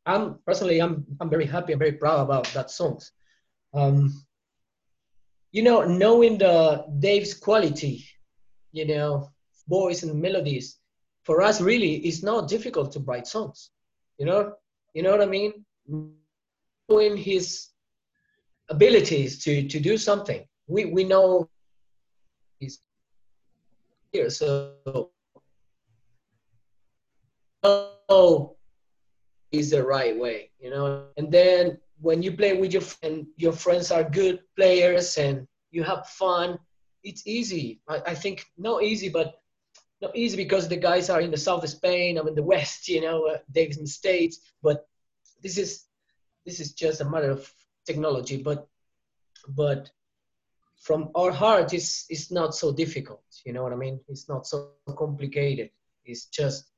I'm 0.05 0.39
personally, 0.45 0.81
I'm 0.81 1.05
I'm 1.19 1.29
very 1.29 1.45
happy. 1.45 1.73
I'm 1.73 1.79
very 1.79 1.93
proud 1.93 2.19
about 2.19 2.45
that 2.53 2.69
songs. 2.69 3.11
Um, 3.73 4.23
you 5.51 5.63
know, 5.63 5.83
knowing 5.83 6.37
the 6.37 6.85
Dave's 6.99 7.33
quality, 7.33 8.05
you 8.71 8.85
know, 8.85 9.29
voice 9.67 10.03
and 10.03 10.21
melodies, 10.21 10.79
for 11.23 11.41
us 11.41 11.59
really 11.59 11.95
it's 11.97 12.21
not 12.23 12.47
difficult 12.47 12.91
to 12.93 12.99
write 12.99 13.27
songs. 13.27 13.71
You 14.17 14.25
know, 14.25 14.53
you 14.93 15.01
know 15.01 15.11
what 15.11 15.21
I 15.21 15.25
mean? 15.25 15.65
Knowing 16.89 17.17
his 17.17 17.69
abilities 18.69 19.43
to 19.43 19.67
to 19.67 19.79
do 19.79 19.97
something, 19.97 20.45
we 20.67 20.85
we 20.85 21.03
know 21.03 21.49
he's 22.59 22.79
here. 24.11 24.29
So 24.29 25.09
oh, 27.63 28.54
is 29.57 29.69
the 29.71 29.83
right 29.83 30.17
way, 30.17 30.51
you 30.59 30.69
know. 30.69 31.05
And 31.17 31.31
then 31.31 31.77
when 31.99 32.21
you 32.21 32.31
play 32.31 32.57
with 32.57 32.73
your 32.73 32.81
friend, 32.81 33.25
your 33.37 33.53
friends 33.53 33.91
are 33.91 34.03
good 34.03 34.39
players 34.55 35.17
and 35.17 35.47
you 35.71 35.83
have 35.83 36.07
fun, 36.07 36.59
it's 37.03 37.25
easy. 37.27 37.81
I, 37.87 38.01
I 38.07 38.15
think 38.15 38.45
not 38.57 38.83
easy, 38.83 39.09
but 39.09 39.39
not 40.01 40.15
easy 40.15 40.37
because 40.37 40.67
the 40.67 40.77
guys 40.77 41.09
are 41.09 41.21
in 41.21 41.31
the 41.31 41.37
south 41.37 41.63
of 41.63 41.69
Spain. 41.69 42.17
I'm 42.17 42.27
in 42.27 42.35
the 42.35 42.43
west, 42.43 42.87
you 42.87 43.01
know, 43.01 43.27
uh, 43.27 43.37
the 43.49 43.87
states. 43.87 44.39
But 44.61 44.87
this 45.41 45.57
is 45.57 45.85
this 46.45 46.59
is 46.59 46.73
just 46.73 47.01
a 47.01 47.09
matter 47.09 47.31
of 47.31 47.51
technology. 47.85 48.37
But 48.41 48.67
but 49.47 49.89
from 50.81 51.09
our 51.15 51.31
heart, 51.31 51.73
it's 51.73 52.05
it's 52.09 52.31
not 52.31 52.55
so 52.55 52.71
difficult. 52.73 53.23
You 53.45 53.53
know 53.53 53.63
what 53.63 53.73
I 53.73 53.77
mean? 53.77 53.99
It's 54.07 54.27
not 54.27 54.47
so 54.47 54.71
complicated. 54.97 55.69
It's 56.03 56.25
just 56.25 56.71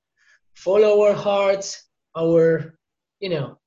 follow 0.54 1.04
our 1.04 1.14
hearts, 1.14 1.84
our 2.16 2.76
you 3.20 3.30
know 3.30 3.58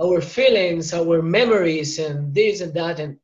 our 0.00 0.20
feelings, 0.20 0.94
our 0.94 1.22
memories, 1.22 1.98
and 1.98 2.34
this 2.34 2.60
and 2.60 2.72
that, 2.74 3.00
and 3.00 3.18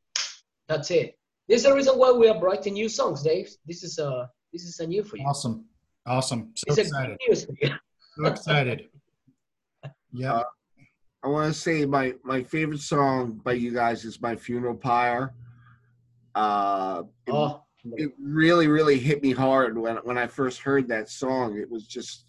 that's 0.67 0.91
it. 0.91 1.17
This 1.47 1.57
is 1.57 1.63
the 1.63 1.73
reason 1.73 1.97
why 1.97 2.11
we 2.11 2.27
are 2.27 2.39
writing 2.39 2.73
new 2.73 2.89
songs, 2.89 3.23
Dave. 3.23 3.49
This 3.65 3.83
is 3.83 3.99
a 3.99 4.07
uh, 4.09 4.27
this 4.51 4.63
is 4.63 4.79
a 4.79 4.87
new 4.87 5.03
for 5.03 5.17
you. 5.17 5.25
Awesome, 5.25 5.65
awesome. 6.05 6.51
So 6.55 6.65
it's 6.67 6.77
excited. 6.77 7.17
news 7.27 7.45
for 7.45 7.53
you. 7.61 7.69
so 8.17 8.25
excited. 8.25 8.89
Yeah. 10.17 10.35
Uh, 10.35 10.43
I 11.25 11.27
want 11.27 11.53
to 11.53 11.59
say 11.59 11.85
my 11.85 12.13
my 12.23 12.41
favorite 12.41 12.79
song 12.79 13.41
by 13.43 13.53
you 13.53 13.73
guys 13.73 14.05
is 14.05 14.21
"My 14.21 14.35
Funeral 14.35 14.75
Pyre." 14.75 15.33
Uh, 16.35 17.03
it, 17.27 17.33
oh. 17.33 17.63
it 17.83 18.11
really 18.17 18.67
really 18.67 18.97
hit 18.97 19.21
me 19.21 19.31
hard 19.31 19.77
when 19.77 19.97
when 19.97 20.17
I 20.17 20.27
first 20.27 20.61
heard 20.61 20.87
that 20.87 21.09
song. 21.09 21.57
It 21.57 21.69
was 21.69 21.85
just 21.85 22.24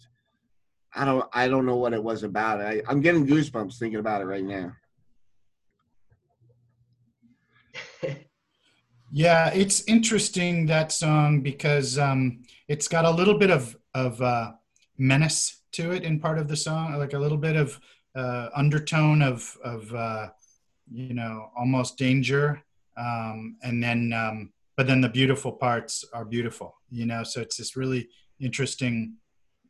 I 0.97 1.05
don't 1.05 1.29
I 1.33 1.47
don't 1.47 1.65
know 1.65 1.75
what 1.75 1.93
it 1.93 2.03
was 2.03 2.23
about. 2.23 2.59
I, 2.59 2.81
I'm 2.87 3.01
getting 3.01 3.27
goosebumps 3.27 3.77
thinking 3.77 3.99
about 3.99 4.21
it 4.21 4.25
right 4.25 4.43
now. 4.43 4.73
yeah, 9.11 9.51
it's 9.53 9.83
interesting 9.87 10.65
that 10.65 10.91
song 10.91 11.41
because 11.41 11.99
um, 11.99 12.43
it's 12.67 12.87
got 12.87 13.05
a 13.05 13.11
little 13.11 13.37
bit 13.37 13.51
of 13.51 13.77
of 13.93 14.21
uh, 14.21 14.53
menace 14.97 15.61
to 15.73 15.91
it 15.91 16.03
in 16.03 16.19
part 16.19 16.39
of 16.39 16.47
the 16.47 16.55
song, 16.55 16.97
like 16.97 17.13
a 17.13 17.19
little 17.19 17.37
bit 17.37 17.55
of 17.55 17.79
uh, 18.15 18.49
undertone 18.55 19.21
of 19.21 19.55
of 19.63 19.93
uh, 19.93 20.29
you 20.91 21.13
know 21.13 21.51
almost 21.55 21.97
danger, 21.97 22.63
um, 22.97 23.57
and 23.61 23.83
then 23.83 24.11
um, 24.13 24.51
but 24.75 24.87
then 24.87 25.01
the 25.01 25.09
beautiful 25.09 25.51
parts 25.51 26.03
are 26.13 26.25
beautiful, 26.25 26.75
you 26.89 27.05
know. 27.05 27.23
So 27.23 27.41
it's 27.41 27.57
this 27.57 27.75
really 27.75 28.09
interesting 28.39 29.17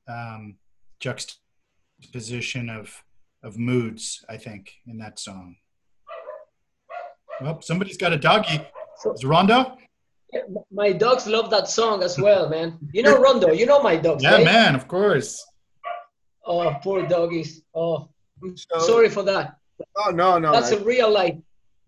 um, 0.08 0.56
juxtaposition 1.00 2.70
of 2.70 3.04
of 3.44 3.58
moods, 3.58 4.26
I 4.28 4.38
think, 4.38 4.74
in 4.88 4.98
that 4.98 5.20
song. 5.20 5.56
Well, 7.40 7.62
somebody's 7.62 7.98
got 7.98 8.14
a 8.14 8.18
doggy. 8.18 8.60
Is 9.14 9.24
Rondo? 9.24 9.78
Yeah, 10.34 10.42
my 10.72 10.92
dogs 10.92 11.28
love 11.28 11.50
that 11.52 11.70
song 11.70 12.04
as 12.04 12.20
well, 12.20 12.50
man. 12.50 12.78
You 12.92 13.04
know 13.04 13.18
Rondo. 13.18 13.52
You 13.52 13.66
know 13.66 13.82
my 13.82 13.96
dogs. 13.96 14.24
Yeah, 14.24 14.36
right? 14.36 14.46
man. 14.46 14.76
Of 14.76 14.88
course. 14.88 15.46
Oh, 16.46 16.76
poor 16.82 17.06
doggies. 17.08 17.62
Oh, 17.76 18.10
so, 18.56 18.80
sorry 18.80 19.10
for 19.10 19.24
that. 19.24 19.58
Oh 19.98 20.12
no, 20.12 20.38
no. 20.40 20.52
That's 20.52 20.72
a 20.72 20.84
real 20.84 21.12
life. 21.12 21.36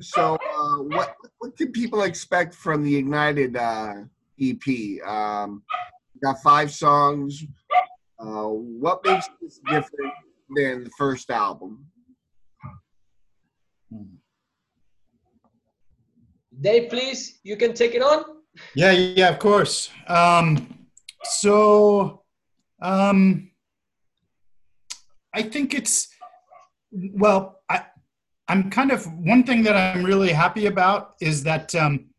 so, 0.00 0.34
uh, 0.36 0.76
what 0.82 1.16
what 1.38 1.56
can 1.56 1.72
people 1.72 2.02
expect 2.02 2.54
from 2.54 2.84
the 2.84 2.94
Ignited 2.96 3.56
uh, 3.56 3.94
EP? 4.40 5.02
Um, 5.06 5.62
got 6.22 6.42
five 6.42 6.70
songs. 6.70 7.44
Uh, 8.18 8.48
what 8.48 9.00
makes 9.04 9.28
this 9.40 9.60
different 9.66 10.12
than 10.54 10.84
the 10.84 10.90
first 10.98 11.30
album? 11.30 11.86
Dave, 16.60 16.90
please, 16.90 17.40
you 17.42 17.56
can 17.56 17.72
take 17.72 17.94
it 17.94 18.02
on. 18.02 18.24
Yeah, 18.74 18.90
yeah, 18.90 19.30
of 19.30 19.38
course. 19.38 19.90
Um, 20.06 20.86
so, 21.24 22.22
um, 22.82 23.50
I 25.32 25.42
think 25.42 25.74
it's 25.74 26.08
well. 26.90 27.60
I 27.68 27.84
I'm 28.48 28.68
kind 28.68 28.90
of 28.90 29.06
one 29.06 29.44
thing 29.44 29.62
that 29.62 29.76
I'm 29.76 30.04
really 30.04 30.32
happy 30.32 30.66
about 30.66 31.14
is 31.20 31.44
that 31.44 31.74
um, 31.74 32.10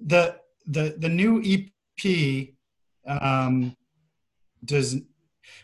the 0.00 0.36
the 0.66 0.94
the 0.98 1.08
new 1.08 1.42
EP 1.44 2.55
um, 3.06 3.76
does 4.64 4.96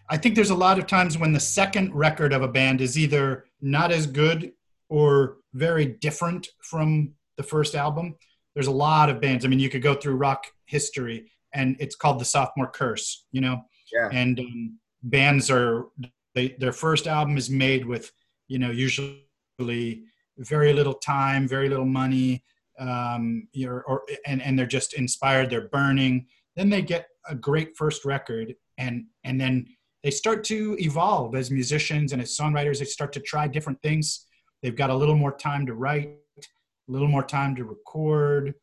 I 0.09 0.17
think 0.17 0.35
there's 0.35 0.51
a 0.51 0.55
lot 0.55 0.79
of 0.79 0.87
times 0.87 1.19
when 1.19 1.33
the 1.33 1.41
second 1.41 1.95
record 1.95 2.33
of 2.33 2.43
a 2.43 2.49
band 2.49 2.81
is 2.81 2.99
either 2.99 3.47
not 3.61 3.91
as 3.91 4.07
good 4.07 4.53
or 4.89 5.39
very 5.55 5.87
different 5.87 6.49
from 6.63 7.13
the 7.37 7.43
first 7.43 7.75
album. 7.75 8.15
There's 8.55 8.67
a 8.69 8.73
lot 8.73 9.09
of 9.11 9.21
bands. 9.21 9.45
I 9.45 9.49
mean, 9.49 9.59
you 9.59 9.69
could 9.71 9.83
go 9.83 9.95
through 9.95 10.17
rock 10.17 10.45
history, 10.67 11.31
and 11.55 11.77
it's 11.81 11.97
called 11.97 12.21
the 12.21 12.25
sophomore 12.25 12.69
curse. 12.71 13.27
You 13.33 13.41
know, 13.41 13.63
Yeah. 13.93 14.09
and 14.13 14.39
um, 14.39 14.79
bands 15.03 15.51
are 15.51 15.87
they, 16.35 16.49
their 16.59 16.73
first 16.73 17.07
album 17.07 17.37
is 17.37 17.51
made 17.51 17.85
with 17.87 18.13
you 18.49 18.59
know 18.59 18.71
usually 18.71 20.05
very 20.39 20.73
little 20.73 20.95
time, 20.95 21.49
very 21.49 21.69
little 21.69 21.87
money, 21.87 22.45
um, 22.79 23.49
you're, 23.53 23.83
or 23.85 24.03
and 24.27 24.43
and 24.43 24.59
they're 24.59 24.67
just 24.67 24.95
inspired. 24.95 25.51
They're 25.51 25.69
burning. 25.69 26.27
Then 26.57 26.69
they 26.71 26.83
get 26.83 27.07
a 27.29 27.35
great 27.35 27.77
first 27.77 28.05
record, 28.05 28.55
and 28.79 29.05
and 29.25 29.41
then 29.41 29.67
they 30.03 30.11
start 30.11 30.45
to 30.45 30.77
evolve 30.79 31.35
as 31.35 31.51
musicians 31.51 32.13
and 32.13 32.21
as 32.21 32.37
songwriters. 32.37 32.79
They 32.79 32.85
start 32.85 33.13
to 33.15 33.21
try 33.21 33.47
different 33.47 33.81
things. 33.83 34.27
They've 34.63 34.77
got 34.77 34.91
a 34.91 34.95
little 34.95 35.17
more 35.17 35.37
time 35.37 35.67
to 35.67 35.75
write, 35.75 36.17
a 36.39 36.93
little 36.93 37.09
more 37.09 37.25
time 37.25 37.55
to 37.57 37.65
record. 37.65 38.55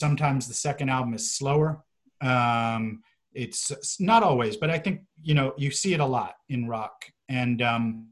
Sometimes 0.00 0.46
the 0.46 0.54
second 0.54 0.90
album 0.90 1.14
is 1.14 1.36
slower. 1.36 1.82
Um, 2.20 3.02
it's, 3.34 4.00
not 4.00 4.22
always, 4.22 4.56
but 4.56 4.70
I 4.70 4.78
think 4.78 5.02
you 5.22 5.34
know 5.34 5.54
you 5.56 5.70
see 5.70 5.94
it 5.94 6.00
a 6.00 6.06
lot 6.06 6.34
in 6.48 6.68
rock. 6.68 7.04
And 7.28 7.62
um, 7.62 8.08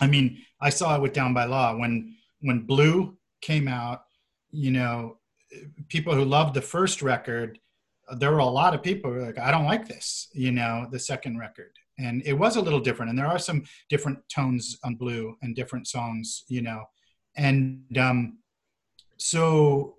I 0.00 0.06
mean, 0.06 0.38
I 0.60 0.70
saw 0.70 0.94
it 0.96 1.02
with 1.02 1.12
Down 1.12 1.34
by 1.34 1.44
Law 1.44 1.76
when 1.76 2.14
when 2.40 2.60
Blue 2.60 3.16
came 3.40 3.68
out. 3.68 4.02
You 4.50 4.70
know, 4.70 5.18
people 5.88 6.14
who 6.14 6.24
loved 6.24 6.54
the 6.54 6.62
first 6.62 7.02
record, 7.02 7.58
there 8.16 8.32
were 8.32 8.38
a 8.38 8.46
lot 8.46 8.74
of 8.74 8.82
people 8.82 9.10
who 9.10 9.18
were 9.18 9.26
like, 9.26 9.38
I 9.38 9.50
don't 9.50 9.64
like 9.64 9.88
this. 9.88 10.28
You 10.32 10.52
know, 10.52 10.86
the 10.90 10.98
second 10.98 11.38
record, 11.38 11.72
and 11.98 12.22
it 12.24 12.34
was 12.34 12.56
a 12.56 12.60
little 12.60 12.80
different. 12.80 13.10
And 13.10 13.18
there 13.18 13.26
are 13.26 13.38
some 13.38 13.64
different 13.88 14.18
tones 14.28 14.78
on 14.84 14.96
Blue 14.96 15.36
and 15.42 15.54
different 15.54 15.86
songs. 15.86 16.44
You 16.48 16.62
know, 16.62 16.84
and 17.36 17.82
um, 17.98 18.38
so 19.16 19.96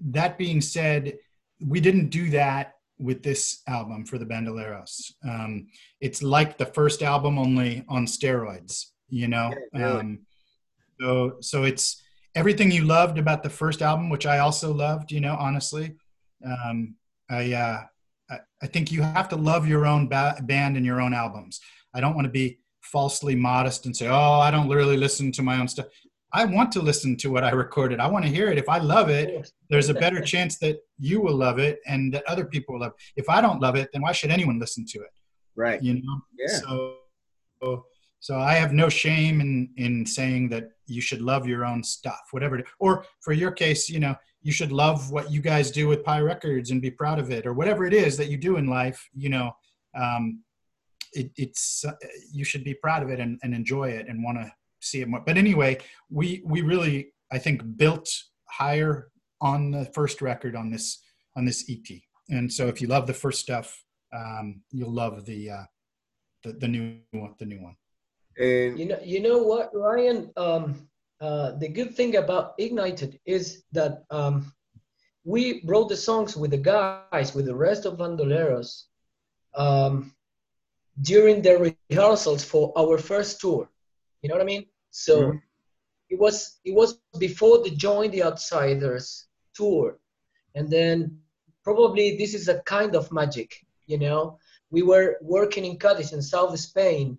that 0.00 0.38
being 0.38 0.60
said, 0.60 1.18
we 1.64 1.80
didn't 1.80 2.10
do 2.10 2.30
that 2.30 2.74
with 2.98 3.22
this 3.22 3.62
album 3.66 4.04
for 4.04 4.18
the 4.18 4.24
Bandoleros. 4.24 5.12
Um, 5.28 5.68
it's 6.00 6.22
like 6.22 6.56
the 6.56 6.66
first 6.66 7.02
album, 7.02 7.38
only 7.38 7.84
on 7.88 8.06
steroids. 8.06 8.86
You 9.08 9.28
know, 9.28 9.52
um, 9.74 10.20
so 11.00 11.36
so 11.40 11.64
it's 11.64 12.02
everything 12.34 12.70
you 12.70 12.84
loved 12.84 13.18
about 13.18 13.42
the 13.42 13.50
first 13.50 13.82
album, 13.82 14.10
which 14.10 14.26
I 14.26 14.38
also 14.38 14.72
loved. 14.72 15.12
You 15.12 15.20
know, 15.20 15.36
honestly, 15.38 15.94
um, 16.44 16.94
I, 17.30 17.52
uh, 17.52 17.82
I 18.30 18.38
I 18.62 18.66
think 18.66 18.90
you 18.90 19.02
have 19.02 19.28
to 19.30 19.36
love 19.36 19.66
your 19.68 19.86
own 19.86 20.08
ba- 20.08 20.38
band 20.42 20.76
and 20.76 20.86
your 20.86 21.00
own 21.00 21.14
albums. 21.14 21.60
I 21.94 22.00
don't 22.00 22.14
want 22.14 22.26
to 22.26 22.30
be 22.32 22.58
falsely 22.80 23.34
modest 23.34 23.86
and 23.86 23.96
say, 23.96 24.08
"Oh, 24.08 24.40
I 24.40 24.50
don't 24.50 24.68
really 24.68 24.96
listen 24.96 25.32
to 25.32 25.42
my 25.42 25.58
own 25.58 25.68
stuff." 25.68 25.86
I 26.32 26.44
want 26.44 26.72
to 26.72 26.82
listen 26.82 27.16
to 27.18 27.30
what 27.30 27.44
I 27.44 27.50
recorded. 27.50 28.00
I 28.00 28.08
want 28.08 28.24
to 28.24 28.30
hear 28.30 28.48
it. 28.50 28.58
If 28.58 28.68
I 28.68 28.78
love 28.78 29.08
it, 29.08 29.50
there's 29.70 29.88
a 29.88 29.94
better 29.94 30.20
chance 30.20 30.58
that 30.58 30.78
you 30.98 31.20
will 31.20 31.34
love 31.34 31.58
it 31.58 31.80
and 31.86 32.12
that 32.12 32.24
other 32.26 32.44
people 32.44 32.74
will 32.74 32.82
love 32.82 32.92
it. 32.92 33.20
If 33.22 33.28
I 33.30 33.40
don't 33.40 33.60
love 33.60 33.76
it, 33.76 33.88
then 33.92 34.02
why 34.02 34.12
should 34.12 34.30
anyone 34.30 34.58
listen 34.58 34.84
to 34.88 34.98
it? 34.98 35.10
Right. 35.54 35.82
You 35.82 35.94
know? 35.94 36.20
Yeah. 36.38 36.58
So, 36.58 37.86
so 38.20 38.38
I 38.38 38.54
have 38.54 38.72
no 38.72 38.88
shame 38.88 39.40
in, 39.40 39.70
in 39.76 40.04
saying 40.04 40.50
that 40.50 40.70
you 40.86 41.00
should 41.00 41.22
love 41.22 41.46
your 41.46 41.64
own 41.64 41.82
stuff, 41.82 42.20
whatever 42.32 42.58
it 42.58 42.66
Or 42.80 43.06
for 43.20 43.32
your 43.32 43.52
case, 43.52 43.88
you 43.88 44.00
know, 44.00 44.14
you 44.46 44.52
should 44.52 44.70
love 44.70 45.10
what 45.10 45.28
you 45.28 45.40
guys 45.40 45.72
do 45.72 45.88
with 45.88 46.04
Pi 46.04 46.20
Records 46.20 46.70
and 46.70 46.80
be 46.80 46.88
proud 46.88 47.18
of 47.18 47.32
it 47.32 47.48
or 47.48 47.52
whatever 47.52 47.84
it 47.84 47.92
is 47.92 48.16
that 48.16 48.28
you 48.28 48.36
do 48.36 48.58
in 48.58 48.68
life, 48.68 49.10
you 49.12 49.28
know, 49.28 49.50
um, 49.96 50.44
it, 51.12 51.32
it's, 51.34 51.84
uh, 51.84 51.90
you 52.30 52.44
should 52.44 52.62
be 52.62 52.72
proud 52.72 53.02
of 53.02 53.10
it 53.10 53.18
and, 53.18 53.40
and 53.42 53.52
enjoy 53.52 53.88
it 53.88 54.06
and 54.08 54.22
want 54.22 54.38
to 54.38 54.48
see 54.80 55.00
it 55.00 55.08
more. 55.08 55.20
But 55.26 55.36
anyway, 55.36 55.78
we, 56.10 56.44
we 56.46 56.62
really, 56.62 57.08
I 57.32 57.38
think 57.38 57.76
built 57.76 58.08
higher 58.48 59.08
on 59.40 59.72
the 59.72 59.86
first 59.86 60.22
record 60.22 60.54
on 60.54 60.70
this, 60.70 61.02
on 61.36 61.44
this 61.44 61.68
EP. 61.68 61.98
And 62.28 62.52
so 62.52 62.68
if 62.68 62.80
you 62.80 62.86
love 62.86 63.08
the 63.08 63.14
first 63.14 63.40
stuff, 63.40 63.82
um, 64.14 64.62
you'll 64.70 64.94
love 64.94 65.26
the, 65.26 65.50
uh, 65.50 65.64
the, 66.44 66.52
the 66.52 66.68
new 66.68 66.98
one, 67.10 67.34
the 67.40 67.46
new 67.46 67.60
one. 67.60 67.74
And 68.38 68.78
You 68.78 68.86
know, 68.86 69.00
you 69.02 69.20
know 69.22 69.38
what, 69.38 69.70
Ryan? 69.74 70.30
Um, 70.36 70.88
uh, 71.20 71.52
the 71.58 71.68
good 71.68 71.94
thing 71.94 72.16
about 72.16 72.54
Ignited 72.58 73.18
is 73.26 73.62
that 73.72 74.04
um, 74.10 74.52
we 75.24 75.62
wrote 75.66 75.88
the 75.88 75.96
songs 75.96 76.36
with 76.36 76.50
the 76.50 76.58
guys, 76.58 77.10
with 77.34 77.46
the 77.46 77.54
rest 77.56 77.84
of 77.86 77.98
Bandoleros, 77.98 78.84
um, 79.56 80.14
during 81.02 81.42
the 81.42 81.58
rehearsals 81.58 82.44
for 82.44 82.72
our 82.76 82.98
first 82.98 83.20
tour. 83.40 83.48
You 84.04 84.12
know 84.12 84.24
what 84.24 84.28
I 84.30 84.36
mean? 84.38 84.54
So 84.90 85.14
Mhm. 85.14 85.42
it 86.10 86.18
was 86.18 86.58
it 86.64 86.74
was 86.74 86.98
before 87.18 87.62
the 87.62 87.70
Join 87.70 88.10
the 88.10 88.22
Outsiders 88.24 89.26
tour, 89.54 89.96
and 90.54 90.70
then 90.70 91.18
probably 91.64 92.16
this 92.16 92.34
is 92.34 92.48
a 92.48 92.60
kind 92.62 92.94
of 92.94 93.10
magic. 93.12 93.50
You 93.86 93.98
know, 93.98 94.38
we 94.70 94.82
were 94.82 95.16
working 95.22 95.64
in 95.64 95.78
Cadiz 95.78 96.12
in 96.12 96.22
South 96.22 96.58
Spain 96.58 97.18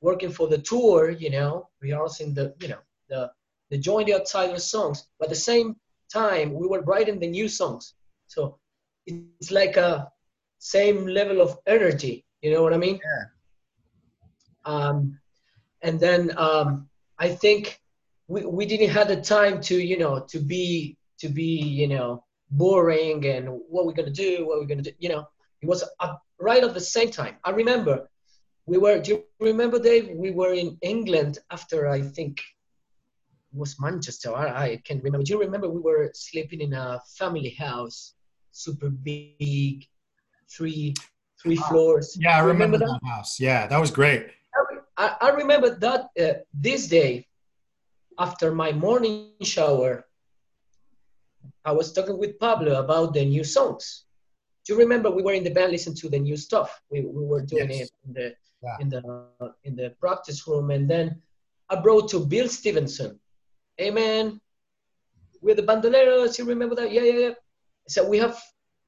working 0.00 0.30
for 0.30 0.48
the 0.48 0.58
tour, 0.58 1.10
you 1.10 1.30
know, 1.30 1.68
rehearsing 1.80 2.34
the, 2.34 2.54
you 2.60 2.68
know, 2.68 2.82
the 3.08 3.30
the 3.70 3.78
Join 3.78 4.06
the 4.06 4.14
Outsiders 4.14 4.70
songs. 4.70 5.06
But 5.18 5.26
at 5.26 5.30
the 5.30 5.36
same 5.36 5.76
time, 6.12 6.54
we 6.54 6.66
were 6.66 6.82
writing 6.82 7.18
the 7.18 7.26
new 7.26 7.48
songs. 7.48 7.94
So 8.26 8.58
it's 9.06 9.50
like 9.50 9.76
a 9.76 10.10
same 10.58 11.06
level 11.06 11.40
of 11.40 11.58
energy. 11.66 12.24
You 12.42 12.52
know 12.52 12.62
what 12.62 12.74
I 12.74 12.78
mean? 12.78 13.00
Yeah. 13.02 13.24
Um, 14.64 15.18
and 15.82 15.98
then 15.98 16.36
um, 16.38 16.88
I 17.18 17.28
think 17.28 17.80
we, 18.28 18.44
we 18.44 18.66
didn't 18.66 18.90
have 18.90 19.08
the 19.08 19.20
time 19.20 19.60
to, 19.62 19.76
you 19.76 19.98
know, 19.98 20.20
to 20.28 20.38
be 20.38 20.96
to 21.18 21.28
be, 21.28 21.62
you 21.80 21.88
know, 21.88 22.24
boring 22.50 23.24
and 23.26 23.48
what 23.68 23.86
we're 23.86 23.92
gonna 23.92 24.10
do, 24.10 24.46
what 24.46 24.58
we're 24.58 24.66
gonna 24.66 24.82
do. 24.82 24.92
You 24.98 25.10
know, 25.10 25.26
it 25.62 25.66
was 25.66 25.84
uh, 26.00 26.14
right 26.38 26.62
at 26.62 26.74
the 26.74 26.80
same 26.80 27.10
time. 27.10 27.36
I 27.44 27.50
remember 27.50 28.08
we 28.66 28.78
were 28.78 28.98
do 28.98 29.12
you 29.12 29.24
remember 29.40 29.78
dave 29.78 30.08
we 30.14 30.30
were 30.30 30.54
in 30.54 30.76
england 30.80 31.38
after 31.50 31.88
i 31.88 32.00
think 32.00 32.40
was 33.54 33.76
manchester 33.80 34.30
i, 34.34 34.46
I 34.64 34.68
can't 34.84 35.02
remember 35.02 35.24
do 35.24 35.32
you 35.34 35.40
remember 35.40 35.68
we 35.68 35.80
were 35.80 36.10
sleeping 36.14 36.60
in 36.60 36.72
a 36.74 37.00
family 37.18 37.50
house 37.50 38.14
super 38.52 38.90
big 38.90 39.84
three 40.56 40.94
three 41.40 41.56
floors 41.56 42.16
Yeah, 42.20 42.36
I 42.36 42.40
You 42.42 42.46
remember, 42.52 42.78
that 42.78 42.86
that 43.02 43.08
house. 43.16 43.40
Yeah, 43.40 43.66
that 43.66 43.80
was 43.80 43.90
great. 43.90 44.22
I, 44.96 45.16
I 45.20 45.28
remember 45.30 45.68
that 45.86 46.02
uh, 46.24 46.34
this 46.66 46.86
day 46.88 47.26
after 48.18 48.54
my 48.54 48.70
morning 48.72 49.14
shower 49.54 50.04
i 51.64 51.72
was 51.72 51.92
talking 51.92 52.18
with 52.18 52.38
pablo 52.38 52.72
about 52.84 53.12
the 53.14 53.24
new 53.24 53.44
songs 53.44 54.04
do 54.64 54.72
you 54.72 54.78
remember 54.78 55.10
we 55.10 55.22
were 55.22 55.32
in 55.40 55.44
the 55.44 55.50
band 55.50 55.72
listening 55.72 55.96
to 55.96 56.08
the 56.08 56.18
new 56.18 56.36
stuff 56.36 56.80
we, 56.90 57.00
we 57.00 57.24
were 57.32 57.42
doing 57.42 57.70
Yes. 57.70 57.80
it 57.82 57.90
in 58.06 58.12
the 58.18 58.26
Yeah. 58.62 58.76
in 58.82 58.88
the 58.94 59.00
in 59.68 59.72
the 59.80 59.88
practice 60.04 60.40
room 60.48 60.70
and 60.76 60.84
then 60.94 61.06
i 61.72 61.74
brought 61.86 62.08
to 62.12 62.18
bill 62.32 62.48
stevenson 62.48 63.10
man 63.78 64.40
we're 65.40 65.54
the 65.54 65.62
bandoleros 65.62 66.38
you 66.38 66.44
remember 66.44 66.74
that? 66.74 66.92
Yeah 66.92 67.02
yeah 67.02 67.18
yeah. 67.18 67.34
So 67.88 68.08
we 68.08 68.18
have 68.18 68.40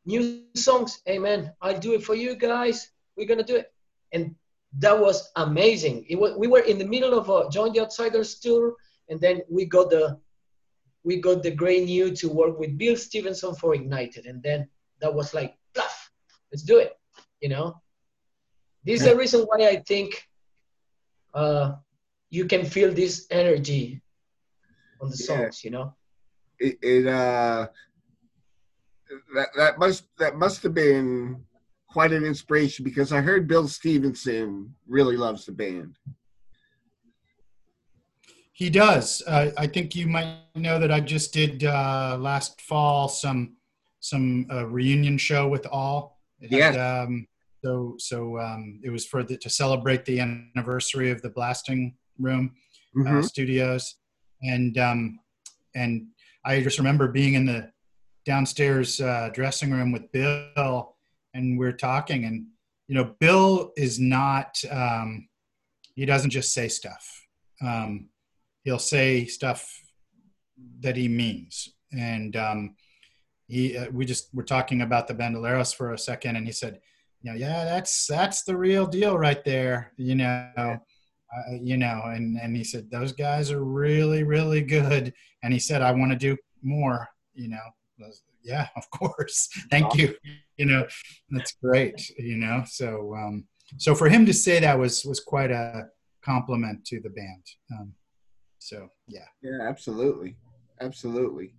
new 0.04 0.44
songs. 0.54 1.00
Man 1.06 1.52
i'll 1.60 1.78
do 1.78 1.94
it 1.94 2.02
for 2.02 2.14
you 2.14 2.34
guys. 2.36 2.90
We're 3.16 3.26
gonna 3.26 3.44
do 3.44 3.56
it. 3.56 3.72
And 4.12 4.34
that 4.78 4.98
was 4.98 5.30
amazing. 5.36 6.06
It 6.08 6.16
was 6.16 6.36
we 6.36 6.48
were 6.48 6.60
in 6.60 6.78
the 6.78 6.86
middle 6.86 7.18
of 7.18 7.28
a 7.28 7.50
join 7.50 7.72
the 7.72 7.80
outsiders 7.80 8.38
tour 8.38 8.74
and 9.08 9.20
then 9.20 9.42
we 9.50 9.64
got 9.66 9.90
the 9.90 10.18
we 11.04 11.20
got 11.20 11.42
the 11.42 11.50
great 11.50 11.84
news 11.84 12.20
to 12.20 12.28
work 12.28 12.58
with 12.58 12.76
bill 12.78 12.96
stevenson 12.96 13.54
for 13.54 13.74
ignited 13.74 14.26
and 14.26 14.42
then 14.42 14.68
that 15.00 15.12
was 15.12 15.34
like 15.34 15.54
bluff. 15.74 16.10
Let's 16.50 16.62
do 16.62 16.78
it 16.78 16.96
you 17.40 17.48
know? 17.48 17.80
This 18.84 19.00
is 19.00 19.06
the 19.08 19.16
reason 19.16 19.42
why 19.42 19.66
i 19.68 19.76
think 19.76 20.22
uh, 21.34 21.74
you 22.30 22.44
can 22.46 22.64
feel 22.64 22.92
this 22.92 23.26
energy 23.30 24.00
on 25.00 25.10
the 25.10 25.16
Yeah. 25.16 25.26
songs 25.26 25.64
you 25.64 25.70
know 25.70 25.94
it, 26.58 26.78
it 26.82 27.06
uh 27.06 27.68
that 29.34 29.48
that 29.56 29.78
must 29.78 30.04
that 30.18 30.36
must 30.36 30.62
have 30.62 30.74
been 30.74 31.44
quite 31.88 32.12
an 32.12 32.24
inspiration 32.24 32.84
because 32.84 33.12
I 33.12 33.20
heard 33.20 33.46
Bill 33.48 33.68
Stevenson 33.68 34.74
really 34.86 35.16
loves 35.16 35.46
the 35.46 35.52
band. 35.52 35.96
He 38.52 38.70
does. 38.70 39.22
Uh, 39.26 39.50
I 39.56 39.66
think 39.66 39.94
you 39.94 40.06
might 40.06 40.38
know 40.54 40.78
that 40.78 40.90
I 40.90 41.00
just 41.00 41.32
did 41.32 41.64
uh, 41.64 42.16
last 42.18 42.60
fall 42.60 43.08
some 43.08 43.56
some 44.00 44.46
uh, 44.52 44.66
reunion 44.66 45.18
show 45.18 45.46
with 45.48 45.66
All. 45.66 46.18
It 46.40 46.50
had, 46.52 46.76
um, 47.04 47.26
so 47.64 47.94
so 47.98 48.38
um, 48.38 48.80
it 48.82 48.90
was 48.90 49.04
for 49.06 49.22
the, 49.22 49.36
to 49.38 49.50
celebrate 49.50 50.04
the 50.04 50.20
anniversary 50.20 51.10
of 51.10 51.20
the 51.22 51.30
Blasting 51.30 51.96
Room 52.18 52.54
uh, 53.06 53.10
Mhm. 53.10 53.24
studios, 53.24 53.96
and 54.42 54.76
um, 54.78 55.18
and 55.74 56.08
I 56.44 56.60
just 56.60 56.78
remember 56.78 57.08
being 57.08 57.34
in 57.34 57.46
the 57.46 57.70
downstairs 58.24 59.00
uh, 59.00 59.30
dressing 59.32 59.70
room 59.70 59.92
with 59.92 60.10
Bill, 60.12 60.94
and 61.34 61.58
we 61.58 61.66
are 61.66 61.72
talking, 61.72 62.24
and 62.24 62.46
you 62.88 62.94
know, 62.94 63.14
Bill 63.20 63.72
is 63.76 63.98
not. 63.98 64.56
Um, 64.70 65.28
he 65.94 66.04
doesn't 66.04 66.30
just 66.30 66.52
say 66.52 66.68
stuff. 66.68 67.26
Um, 67.62 68.10
he'll 68.64 68.78
say 68.78 69.24
stuff 69.26 69.66
that 70.80 70.96
he 70.96 71.08
means, 71.08 71.74
and 71.92 72.36
um, 72.36 72.76
he. 73.48 73.76
Uh, 73.76 73.90
we 73.90 74.04
just 74.04 74.34
were 74.34 74.44
talking 74.44 74.82
about 74.82 75.08
the 75.08 75.14
Bandoleros 75.14 75.74
for 75.74 75.92
a 75.92 75.98
second, 75.98 76.36
and 76.36 76.46
he 76.46 76.52
said, 76.52 76.80
"You 77.22 77.32
know, 77.32 77.38
yeah, 77.38 77.64
that's 77.64 78.06
that's 78.06 78.42
the 78.42 78.56
real 78.56 78.86
deal 78.86 79.18
right 79.18 79.44
there." 79.44 79.92
You 79.96 80.14
know. 80.16 80.80
Uh, 81.34 81.54
you 81.60 81.76
know, 81.76 82.02
and 82.06 82.38
and 82.40 82.56
he 82.56 82.62
said 82.62 82.90
those 82.90 83.12
guys 83.12 83.50
are 83.50 83.64
really 83.64 84.22
really 84.22 84.62
good, 84.62 85.12
and 85.42 85.52
he 85.52 85.58
said 85.58 85.82
I 85.82 85.92
want 85.92 86.12
to 86.12 86.18
do 86.18 86.36
more. 86.62 87.08
You 87.34 87.48
know, 87.48 88.08
yeah, 88.42 88.68
of 88.76 88.88
course. 88.90 89.48
Thank 89.70 89.96
you. 89.96 90.14
You 90.56 90.66
know, 90.66 90.86
that's 91.30 91.52
great. 91.62 92.08
You 92.18 92.36
know, 92.36 92.62
so 92.66 93.14
um, 93.14 93.44
so 93.76 93.94
for 93.94 94.08
him 94.08 94.24
to 94.26 94.32
say 94.32 94.60
that 94.60 94.78
was 94.78 95.04
was 95.04 95.20
quite 95.20 95.50
a 95.50 95.88
compliment 96.22 96.84
to 96.86 97.00
the 97.00 97.10
band. 97.10 97.42
Um, 97.72 97.92
so 98.58 98.88
yeah. 99.06 99.26
Yeah, 99.42 99.60
absolutely, 99.62 100.36
absolutely. 100.80 101.54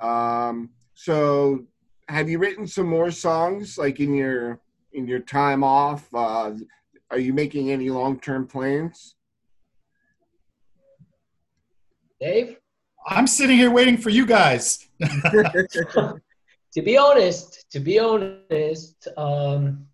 Um, 0.00 0.70
so 0.94 1.66
have 2.08 2.28
you 2.28 2.38
written 2.38 2.66
some 2.66 2.88
more 2.88 3.10
songs 3.10 3.78
like 3.78 4.00
in 4.00 4.14
your 4.14 4.60
in 4.92 5.06
your 5.06 5.20
time 5.20 5.62
off? 5.62 6.08
Uh, 6.12 6.52
are 7.10 7.18
you 7.18 7.32
making 7.32 7.70
any 7.70 7.90
long 7.90 8.20
term 8.20 8.46
plans? 8.46 9.14
Dave? 12.20 12.58
I'm 13.06 13.26
sitting 13.26 13.56
here 13.56 13.70
waiting 13.70 13.96
for 13.96 14.10
you 14.10 14.26
guys. 14.26 14.86
to 15.00 16.20
be 16.74 16.98
honest, 16.98 17.64
to 17.70 17.80
be 17.80 17.98
honest, 17.98 19.08
um, 19.16 19.86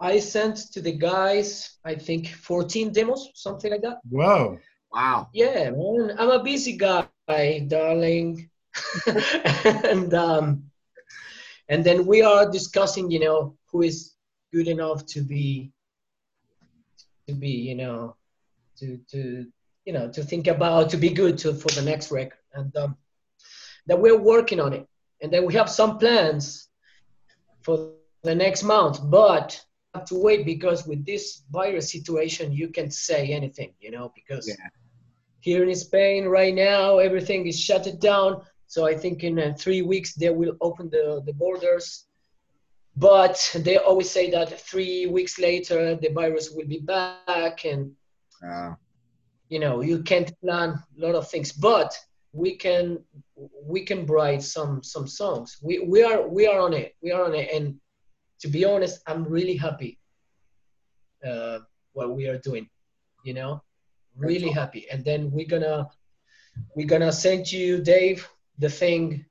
I 0.00 0.18
sent 0.18 0.72
to 0.72 0.80
the 0.80 0.92
guys, 0.92 1.78
I 1.84 1.94
think 1.94 2.28
14 2.28 2.92
demos, 2.92 3.30
something 3.34 3.70
like 3.70 3.82
that. 3.82 3.98
Whoa. 4.08 4.58
Wow. 4.92 5.28
Yeah, 5.32 5.70
man. 5.70 6.14
I'm 6.18 6.30
a 6.30 6.42
busy 6.42 6.76
guy, 6.76 7.08
darling. 7.66 8.48
and 9.06 10.14
um, 10.14 10.64
and 11.68 11.84
then 11.84 12.06
we 12.06 12.22
are 12.22 12.50
discussing, 12.50 13.10
you 13.10 13.20
know, 13.20 13.56
who 13.70 13.82
is 13.82 14.14
good 14.52 14.68
enough 14.68 15.04
to 15.06 15.20
be 15.20 15.72
to 17.26 17.34
be, 17.34 17.50
you 17.50 17.74
know, 17.74 18.16
to 18.78 18.98
to 19.10 19.46
you 19.84 19.92
know 19.92 20.10
to 20.10 20.22
think 20.22 20.46
about 20.46 20.90
to 20.90 20.96
be 20.96 21.10
good 21.10 21.38
to 21.38 21.54
for 21.54 21.68
the 21.68 21.82
next 21.82 22.10
record. 22.10 22.38
And 22.52 22.74
um, 22.76 22.96
that 23.86 24.00
we're 24.00 24.18
working 24.18 24.60
on 24.60 24.72
it. 24.72 24.86
And 25.20 25.32
then 25.32 25.46
we 25.46 25.54
have 25.54 25.70
some 25.70 25.98
plans 25.98 26.68
for 27.62 27.92
the 28.22 28.34
next 28.34 28.62
month 28.62 28.98
but 29.04 29.62
have 29.94 30.04
to 30.06 30.14
wait 30.14 30.44
because 30.44 30.86
with 30.86 31.04
this 31.04 31.42
virus 31.50 31.90
situation 31.90 32.52
you 32.52 32.68
can 32.68 32.90
say 32.90 33.28
anything 33.28 33.72
you 33.80 33.90
know 33.90 34.12
because 34.14 34.48
yeah. 34.48 34.54
here 35.40 35.62
in 35.68 35.74
spain 35.74 36.24
right 36.24 36.54
now 36.54 36.98
everything 36.98 37.46
is 37.46 37.58
shut 37.58 37.86
down. 38.00 38.42
So 38.66 38.86
i 38.86 38.94
think 38.94 39.22
in 39.24 39.38
uh, 39.38 39.54
three 39.58 39.82
weeks 39.82 40.14
they 40.14 40.30
will 40.30 40.56
open 40.60 40.90
the, 40.90 41.22
the 41.24 41.32
borders 41.32 42.06
but 42.96 43.36
they 43.60 43.76
always 43.76 44.10
say 44.10 44.30
that 44.30 44.60
three 44.60 45.06
weeks 45.06 45.38
later 45.38 45.96
the 45.96 46.08
virus 46.08 46.50
will 46.50 46.66
be 46.66 46.80
back 46.80 47.64
and 47.64 47.90
uh 48.46 48.74
you 49.48 49.58
know 49.58 49.80
you 49.80 50.02
can't 50.02 50.32
plan 50.40 50.70
a 50.70 51.00
lot 51.06 51.14
of 51.14 51.28
things. 51.28 51.52
But 51.52 51.96
we 52.32 52.56
can 52.56 52.98
we 53.64 53.84
can 53.84 54.06
write 54.06 54.42
some 54.42 54.82
some 54.82 55.06
songs. 55.06 55.58
We 55.62 55.78
we 55.80 56.02
are 56.02 56.26
we 56.28 56.46
are 56.46 56.60
on 56.60 56.72
it. 56.74 56.94
We 57.02 57.12
are 57.12 57.24
on 57.24 57.34
it. 57.34 57.50
And 57.52 57.78
to 58.40 58.48
be 58.48 58.64
honest 58.64 59.00
i'm 59.06 59.24
really 59.24 59.56
happy 59.56 59.98
uh, 61.26 61.60
what 61.92 62.14
we 62.14 62.26
are 62.26 62.38
doing 62.38 62.68
you 63.24 63.34
know? 63.34 63.62
Really 64.16 64.50
happy. 64.50 64.86
And 64.92 65.04
then 65.04 65.30
we're 65.32 65.46
gonna 65.46 65.88
we're 66.76 66.86
gonna 66.86 67.12
send 67.12 67.50
you 67.50 67.82
dave 67.82 68.28
the 68.58 68.68
thing 68.70 69.24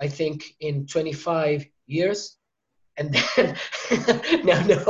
i 0.00 0.08
think 0.08 0.44
in 0.60 0.86
25 0.86 1.66
years 1.86 2.38
and 3.00 3.12
then 3.14 3.56
no 4.44 4.56
no. 4.72 4.82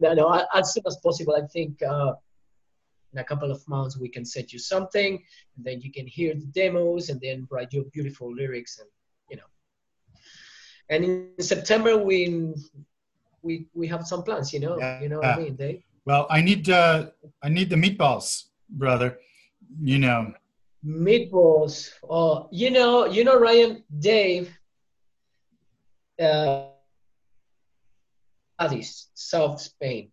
No 0.00 0.14
no 0.14 0.46
as 0.54 0.72
soon 0.72 0.84
as 0.86 0.96
possible 1.02 1.34
i 1.34 1.46
think 1.54 1.82
uh, 1.82 2.12
in 3.12 3.18
a 3.18 3.24
couple 3.24 3.50
of 3.50 3.66
months 3.68 3.96
we 3.96 4.08
can 4.08 4.24
set 4.24 4.52
you 4.52 4.58
something 4.58 5.12
and 5.56 5.64
then 5.64 5.80
you 5.80 5.90
can 5.90 6.06
hear 6.06 6.34
the 6.34 6.46
demos 6.58 7.08
and 7.08 7.20
then 7.20 7.46
write 7.50 7.72
your 7.72 7.84
beautiful 7.92 8.34
lyrics 8.34 8.78
and 8.78 8.88
you 9.30 9.36
know. 9.38 9.48
And 10.90 11.04
in 11.04 11.42
september 11.52 11.96
we 11.96 12.18
we 13.42 13.66
we 13.74 13.86
have 13.88 14.06
some 14.06 14.22
plans 14.22 14.52
you 14.52 14.60
know 14.60 14.76
yeah. 14.78 15.00
you 15.00 15.08
know 15.08 15.18
what 15.18 15.38
i 15.38 15.38
mean 15.38 15.56
dave? 15.56 15.82
Well 16.04 16.26
i 16.28 16.40
need 16.42 16.68
uh 16.68 17.10
i 17.42 17.48
need 17.48 17.70
the 17.70 17.76
meatballs 17.76 18.28
brother 18.68 19.18
you 19.80 19.98
know. 19.98 20.32
Meatballs. 20.84 21.90
Oh 22.04 22.48
you 22.52 22.70
know 22.70 23.06
you 23.06 23.24
know 23.24 23.38
ryan 23.38 23.82
dave 23.98 24.52
uh 26.20 26.73
Cadiz, 28.58 29.08
South 29.14 29.60
Spain, 29.60 30.10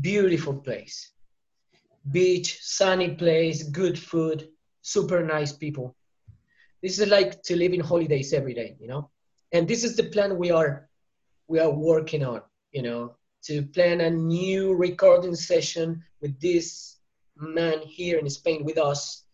beautiful 0.00 0.54
place 0.54 1.14
beach, 2.10 2.58
sunny 2.60 3.14
place, 3.14 3.62
good 3.62 3.98
food, 3.98 4.48
super 4.82 5.22
nice 5.22 5.52
people. 5.52 5.96
This 6.82 6.98
is 6.98 7.08
like 7.08 7.42
to 7.44 7.56
live 7.56 7.72
in 7.72 7.80
holidays 7.80 8.32
every 8.32 8.54
day, 8.54 8.76
you 8.78 8.88
know. 8.88 9.10
And 9.52 9.66
this 9.66 9.84
is 9.84 9.96
the 9.96 10.04
plan 10.04 10.36
we 10.36 10.50
are 10.50 10.88
we 11.48 11.58
are 11.58 11.70
working 11.70 12.24
on, 12.24 12.42
you 12.72 12.82
know, 12.82 13.16
to 13.44 13.62
plan 13.62 14.00
a 14.00 14.10
new 14.10 14.74
recording 14.74 15.34
session 15.34 16.02
with 16.20 16.38
this 16.40 16.96
man 17.36 17.80
here 17.80 18.18
in 18.18 18.28
Spain 18.28 18.64
with 18.64 18.78
us, 18.78 19.24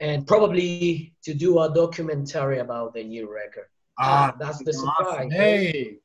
and 0.00 0.26
probably 0.26 1.14
to 1.24 1.34
do 1.34 1.58
a 1.60 1.72
documentary 1.72 2.60
about 2.60 2.94
the 2.94 3.04
new 3.04 3.32
record. 3.32 3.66
Ah, 3.98 4.32
ah 4.32 4.36
that's 4.38 4.62
the 4.64 4.72
surprise. 4.72 5.32
Hey, 5.32 5.98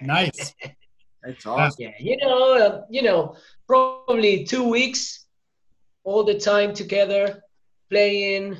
nice. 0.00 0.54
That's 1.24 1.46
awesome. 1.46 1.76
Yeah, 1.78 1.92
you 1.98 2.16
know, 2.18 2.54
uh, 2.54 2.82
you 2.90 3.02
know, 3.02 3.36
probably 3.66 4.44
two 4.44 4.68
weeks 4.68 5.26
all 6.04 6.22
the 6.22 6.38
time 6.38 6.74
together, 6.74 7.42
playing, 7.90 8.58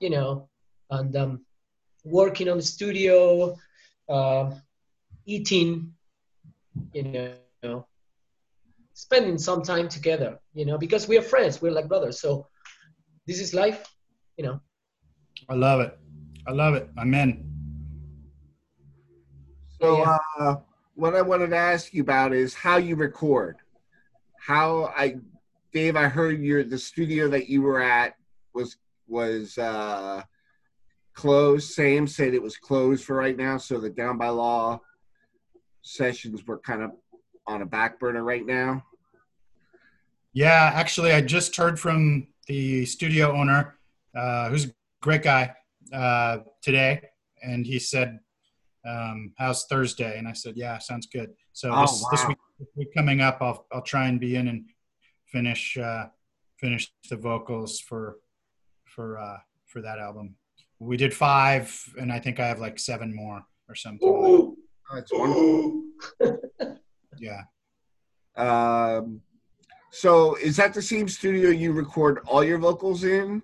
you 0.00 0.10
know, 0.10 0.48
and 0.90 1.14
um, 1.16 1.44
working 2.04 2.48
on 2.48 2.56
the 2.56 2.62
studio, 2.62 3.56
uh, 4.08 4.50
eating, 5.26 5.92
you 6.94 7.34
know, 7.62 7.86
spending 8.94 9.36
some 9.36 9.62
time 9.62 9.88
together, 9.88 10.38
you 10.54 10.64
know, 10.64 10.78
because 10.78 11.06
we 11.06 11.18
are 11.18 11.22
friends, 11.22 11.60
we're 11.60 11.72
like 11.72 11.88
brothers. 11.88 12.18
So 12.18 12.46
this 13.26 13.40
is 13.40 13.52
life, 13.52 13.84
you 14.38 14.44
know. 14.44 14.60
I 15.50 15.54
love 15.54 15.80
it. 15.80 15.98
I 16.46 16.52
love 16.52 16.74
it. 16.74 16.88
I'm 16.96 17.12
in. 17.12 17.44
So, 19.80 19.98
yeah. 19.98 20.18
uh, 20.40 20.54
what 20.96 21.14
I 21.14 21.22
wanted 21.22 21.50
to 21.50 21.56
ask 21.56 21.92
you 21.92 22.02
about 22.02 22.32
is 22.32 22.54
how 22.54 22.78
you 22.78 22.96
record. 22.96 23.58
How 24.40 24.92
I 24.96 25.16
Dave, 25.72 25.94
I 25.94 26.08
heard 26.08 26.40
your 26.40 26.64
the 26.64 26.78
studio 26.78 27.28
that 27.28 27.48
you 27.48 27.62
were 27.62 27.82
at 27.82 28.16
was 28.54 28.76
was 29.06 29.58
uh, 29.58 30.22
closed. 31.14 31.70
Sam 31.72 32.06
said 32.06 32.34
it 32.34 32.42
was 32.42 32.56
closed 32.56 33.04
for 33.04 33.14
right 33.14 33.36
now, 33.36 33.58
so 33.58 33.78
the 33.78 33.90
Down 33.90 34.16
by 34.16 34.28
Law 34.28 34.80
sessions 35.82 36.46
were 36.46 36.58
kind 36.58 36.82
of 36.82 36.92
on 37.46 37.62
a 37.62 37.66
back 37.66 38.00
burner 38.00 38.24
right 38.24 38.44
now. 38.44 38.82
Yeah, 40.32 40.72
actually, 40.74 41.12
I 41.12 41.20
just 41.20 41.54
heard 41.56 41.78
from 41.78 42.26
the 42.46 42.84
studio 42.86 43.32
owner, 43.32 43.78
uh, 44.14 44.48
who's 44.48 44.66
a 44.66 44.74
great 45.02 45.22
guy, 45.22 45.54
uh, 45.92 46.38
today, 46.62 47.02
and 47.42 47.66
he 47.66 47.78
said, 47.78 48.18
um, 48.86 49.32
"How's 49.38 49.66
Thursday?" 49.66 50.18
And 50.18 50.28
I 50.28 50.32
said, 50.32 50.54
"Yeah, 50.56 50.78
sounds 50.78 51.06
good." 51.06 51.30
So 51.52 51.70
oh, 51.72 51.82
this, 51.82 52.02
wow. 52.02 52.08
this, 52.12 52.26
week, 52.28 52.38
this 52.58 52.68
week 52.76 52.88
coming 52.94 53.20
up, 53.20 53.38
I'll 53.40 53.66
I'll 53.72 53.82
try 53.82 54.06
and 54.08 54.20
be 54.20 54.36
in 54.36 54.48
and 54.48 54.64
finish 55.26 55.76
uh, 55.76 56.06
finish 56.58 56.92
the 57.10 57.16
vocals 57.16 57.80
for 57.80 58.18
for 58.84 59.18
uh, 59.18 59.38
for 59.66 59.82
that 59.82 59.98
album. 59.98 60.36
We 60.78 60.96
did 60.96 61.14
five, 61.14 61.74
and 61.98 62.12
I 62.12 62.18
think 62.20 62.40
I 62.40 62.46
have 62.46 62.60
like 62.60 62.78
seven 62.78 63.14
more 63.14 63.42
or 63.68 63.74
something. 63.74 64.08
Ooh, 64.08 64.56
that's 64.94 65.12
wonderful. 65.12 65.82
yeah. 67.18 67.42
Um, 68.36 69.20
so 69.90 70.34
is 70.36 70.56
that 70.56 70.74
the 70.74 70.82
same 70.82 71.08
studio 71.08 71.48
you 71.50 71.72
record 71.72 72.20
all 72.26 72.44
your 72.44 72.58
vocals 72.58 73.04
in? 73.04 73.42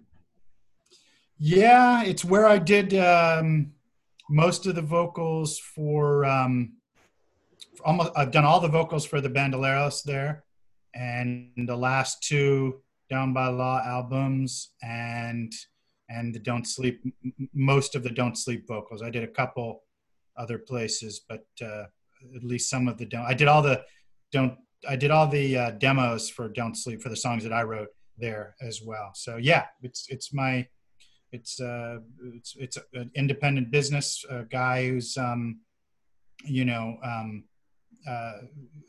Yeah, 1.38 2.04
it's 2.04 2.24
where 2.24 2.46
I 2.46 2.58
did 2.58 2.94
um, 2.94 3.71
most 4.32 4.66
of 4.66 4.74
the 4.74 4.82
vocals 4.82 5.58
for 5.58 6.24
um, 6.24 6.72
almost. 7.84 8.10
I've 8.16 8.30
done 8.30 8.44
all 8.44 8.60
the 8.60 8.68
vocals 8.68 9.04
for 9.04 9.20
the 9.20 9.28
Bandoleros 9.28 10.02
there, 10.02 10.44
and 10.94 11.50
the 11.56 11.76
last 11.76 12.22
two 12.22 12.80
Down 13.10 13.32
by 13.32 13.48
Law 13.48 13.82
albums 13.84 14.70
and 14.82 15.52
and 16.08 16.34
the 16.34 16.38
Don't 16.38 16.66
Sleep 16.66 17.02
most 17.52 17.94
of 17.94 18.02
the 18.02 18.10
Don't 18.10 18.36
Sleep 18.36 18.66
vocals. 18.66 19.02
I 19.02 19.10
did 19.10 19.22
a 19.22 19.28
couple 19.28 19.82
other 20.36 20.58
places, 20.58 21.20
but 21.28 21.44
uh, 21.60 21.84
at 22.34 22.42
least 22.42 22.70
some 22.70 22.88
of 22.88 22.96
the 22.96 23.04
demo. 23.04 23.24
I 23.24 23.34
did 23.34 23.48
all 23.48 23.62
the 23.62 23.84
don't 24.32 24.56
I 24.88 24.96
did 24.96 25.10
all 25.10 25.28
the 25.28 25.56
uh, 25.56 25.70
demos 25.72 26.30
for 26.30 26.48
Don't 26.48 26.76
Sleep 26.76 27.02
for 27.02 27.10
the 27.10 27.16
songs 27.16 27.44
that 27.44 27.52
I 27.52 27.64
wrote 27.64 27.90
there 28.16 28.56
as 28.62 28.80
well. 28.82 29.10
So 29.14 29.36
yeah, 29.36 29.66
it's 29.82 30.06
it's 30.08 30.32
my 30.32 30.66
it's 31.32 31.60
uh 31.60 31.98
it's 32.34 32.54
it's 32.58 32.78
an 32.94 33.10
independent 33.14 33.70
business 33.70 34.24
a 34.30 34.44
guy 34.44 34.88
who's 34.88 35.16
um 35.16 35.60
you 36.44 36.64
know 36.64 36.96
um 37.02 37.44
uh 38.08 38.38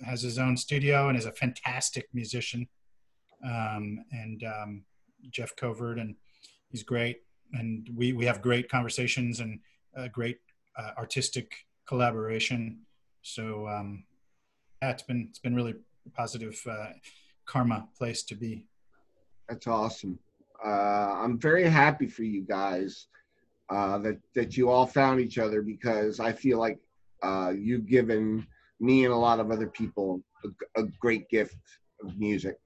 has 0.06 0.22
his 0.22 0.38
own 0.38 0.58
studio 0.58 1.10
and 1.10 1.18
is 1.18 1.26
a 1.26 1.32
fantastic 1.32 2.08
musician. 2.14 2.68
Um 3.46 4.04
and 4.12 4.44
um 4.44 4.84
Jeff 5.30 5.56
Covert 5.56 6.00
and 6.00 6.16
he's 6.70 6.84
great. 6.84 7.22
And 7.54 7.90
we 7.96 8.14
we 8.14 8.26
have 8.26 8.42
great 8.42 8.70
conversations 8.70 9.40
and 9.40 9.60
great 10.12 10.40
uh, 10.78 10.92
artistic 10.98 11.54
collaboration. 11.88 12.80
So 13.22 13.68
um 13.68 14.04
yeah 14.82 14.92
it's 14.92 15.04
been 15.04 15.28
it's 15.30 15.40
been 15.40 15.56
really 15.56 15.76
positive 16.14 16.62
uh, 16.70 16.90
karma 17.46 17.88
place 17.98 18.24
to 18.24 18.36
be. 18.36 18.66
That's 19.48 19.68
awesome. 19.68 20.20
Uh, 20.66 21.16
I'm 21.22 21.38
very 21.40 21.68
happy 21.68 22.08
for 22.08 22.24
you 22.24 22.42
guys 22.42 23.08
uh, 23.70 23.98
that 24.00 24.18
that 24.36 24.56
you 24.56 24.70
all 24.70 24.86
found 24.86 25.20
each 25.20 25.38
other 25.38 25.62
because 25.62 26.20
I 26.20 26.32
feel 26.32 26.58
like 26.60 26.80
uh, 27.22 27.54
you've 27.58 27.88
given 27.88 28.46
me 28.80 29.06
and 29.06 29.14
a 29.14 29.18
lot 29.18 29.40
of 29.40 29.52
other 29.52 29.68
people 29.68 30.22
a, 30.46 30.82
a 30.82 30.84
great 31.00 31.30
gift 31.30 31.58
of 32.04 32.18
music. 32.18 32.58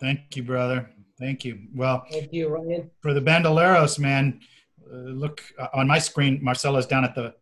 Thank 0.00 0.36
you, 0.36 0.42
brother. 0.42 0.90
Thank 1.18 1.44
you. 1.44 1.60
Well, 1.74 2.04
Thank 2.10 2.32
you, 2.32 2.48
Ryan. 2.48 2.90
for 3.00 3.14
the 3.14 3.20
Bandoleros, 3.20 3.98
man, 3.98 4.40
uh, 4.92 4.96
look 4.96 5.42
uh, 5.58 5.68
on 5.72 5.86
my 5.86 5.98
screen. 5.98 6.40
Marcelo's 6.42 6.86
down 6.86 7.04
at 7.04 7.14
the 7.14 7.34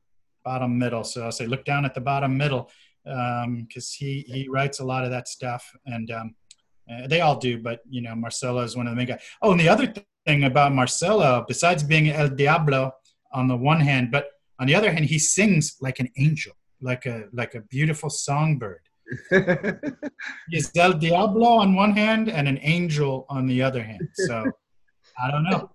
bottom 0.44 0.78
middle, 0.78 1.04
so 1.04 1.24
I'll 1.24 1.32
say 1.32 1.46
look 1.46 1.64
down 1.64 1.84
at 1.84 1.94
the 1.94 2.00
bottom 2.00 2.36
middle 2.36 2.70
because 3.04 3.92
he 3.92 4.24
he 4.28 4.48
writes 4.48 4.80
a 4.80 4.84
lot 4.84 5.04
of 5.04 5.10
that 5.10 5.28
stuff, 5.28 5.74
and 5.86 6.10
um, 6.10 6.34
uh, 6.90 7.06
they 7.06 7.20
all 7.20 7.36
do. 7.36 7.58
But 7.62 7.80
you 7.88 8.02
know, 8.02 8.14
Marcelo 8.14 8.62
is 8.62 8.76
one 8.76 8.86
of 8.86 8.92
the 8.92 8.96
main 8.96 9.06
guys. 9.06 9.22
Oh, 9.40 9.52
and 9.52 9.60
the 9.60 9.68
other 9.68 9.92
thing 10.26 10.44
about 10.44 10.74
Marcelo, 10.74 11.44
besides 11.46 11.82
being 11.82 12.10
El 12.10 12.28
Diablo 12.28 12.92
on 13.32 13.48
the 13.48 13.56
one 13.56 13.80
hand, 13.80 14.10
but 14.10 14.26
on 14.60 14.66
the 14.66 14.74
other 14.74 14.92
hand, 14.92 15.06
he 15.06 15.18
sings 15.18 15.76
like 15.80 15.98
an 16.00 16.08
angel, 16.18 16.52
like 16.80 17.06
a 17.06 17.24
like 17.32 17.54
a 17.54 17.60
beautiful 17.60 18.10
songbird. 18.10 18.80
He's 20.50 20.70
El 20.76 20.94
Diablo 20.94 21.46
on 21.46 21.74
one 21.74 21.92
hand 21.92 22.30
and 22.30 22.48
an 22.48 22.58
angel 22.62 23.26
on 23.28 23.46
the 23.46 23.62
other 23.62 23.82
hand. 23.82 24.08
So 24.14 24.44
I 25.22 25.30
don't 25.30 25.44
know. 25.44 25.70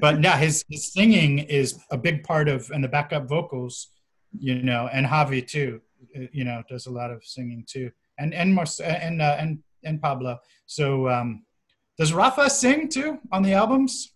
But 0.00 0.22
yeah, 0.22 0.36
his, 0.36 0.64
his 0.68 0.92
singing 0.92 1.40
is 1.40 1.78
a 1.90 1.98
big 1.98 2.22
part 2.24 2.48
of, 2.48 2.70
and 2.70 2.82
the 2.82 2.88
backup 2.88 3.28
vocals, 3.28 3.88
you 4.38 4.62
know, 4.62 4.88
and 4.92 5.06
Javi 5.06 5.46
too, 5.46 5.80
uh, 6.16 6.26
you 6.32 6.44
know, 6.44 6.62
does 6.68 6.86
a 6.86 6.90
lot 6.90 7.10
of 7.10 7.24
singing 7.24 7.64
too. 7.68 7.90
And, 8.18 8.32
and, 8.34 8.56
Marce- 8.56 8.84
and, 8.84 9.20
uh, 9.20 9.36
and, 9.38 9.58
and 9.84 10.00
Pablo. 10.00 10.38
So 10.66 11.08
um, 11.08 11.44
does 11.98 12.12
Rafa 12.12 12.48
sing 12.50 12.88
too 12.88 13.18
on 13.30 13.42
the 13.42 13.52
albums? 13.52 14.12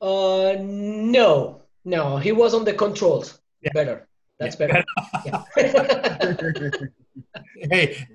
Uh, 0.00 0.56
no, 0.60 1.62
no, 1.84 2.16
he 2.18 2.32
was 2.32 2.54
on 2.54 2.64
the 2.64 2.72
controls. 2.72 3.40
Yeah. 3.62 3.70
Better. 3.74 4.08
That's 4.38 4.58
Yeah. 4.58 4.66
better. 4.66 4.84
Yeah. 5.26 5.42
hey, 7.70 8.06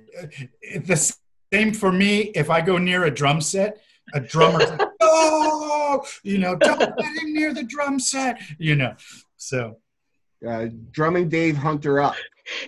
the 0.85 1.15
same 1.51 1.73
for 1.73 1.91
me. 1.91 2.31
If 2.35 2.49
I 2.49 2.61
go 2.61 2.77
near 2.77 3.03
a 3.03 3.11
drum 3.11 3.41
set, 3.41 3.81
a 4.13 4.19
drummer's 4.19 4.69
like, 4.69 4.81
oh, 5.01 6.03
you 6.23 6.37
know, 6.37 6.55
don't 6.55 6.79
get 6.79 7.23
him 7.23 7.33
near 7.33 7.53
the 7.53 7.63
drum 7.63 7.99
set, 7.99 8.39
you 8.57 8.75
know. 8.75 8.95
So 9.37 9.77
uh, 10.47 10.67
drumming 10.91 11.29
Dave 11.29 11.57
Hunter 11.57 12.01
up. 12.01 12.15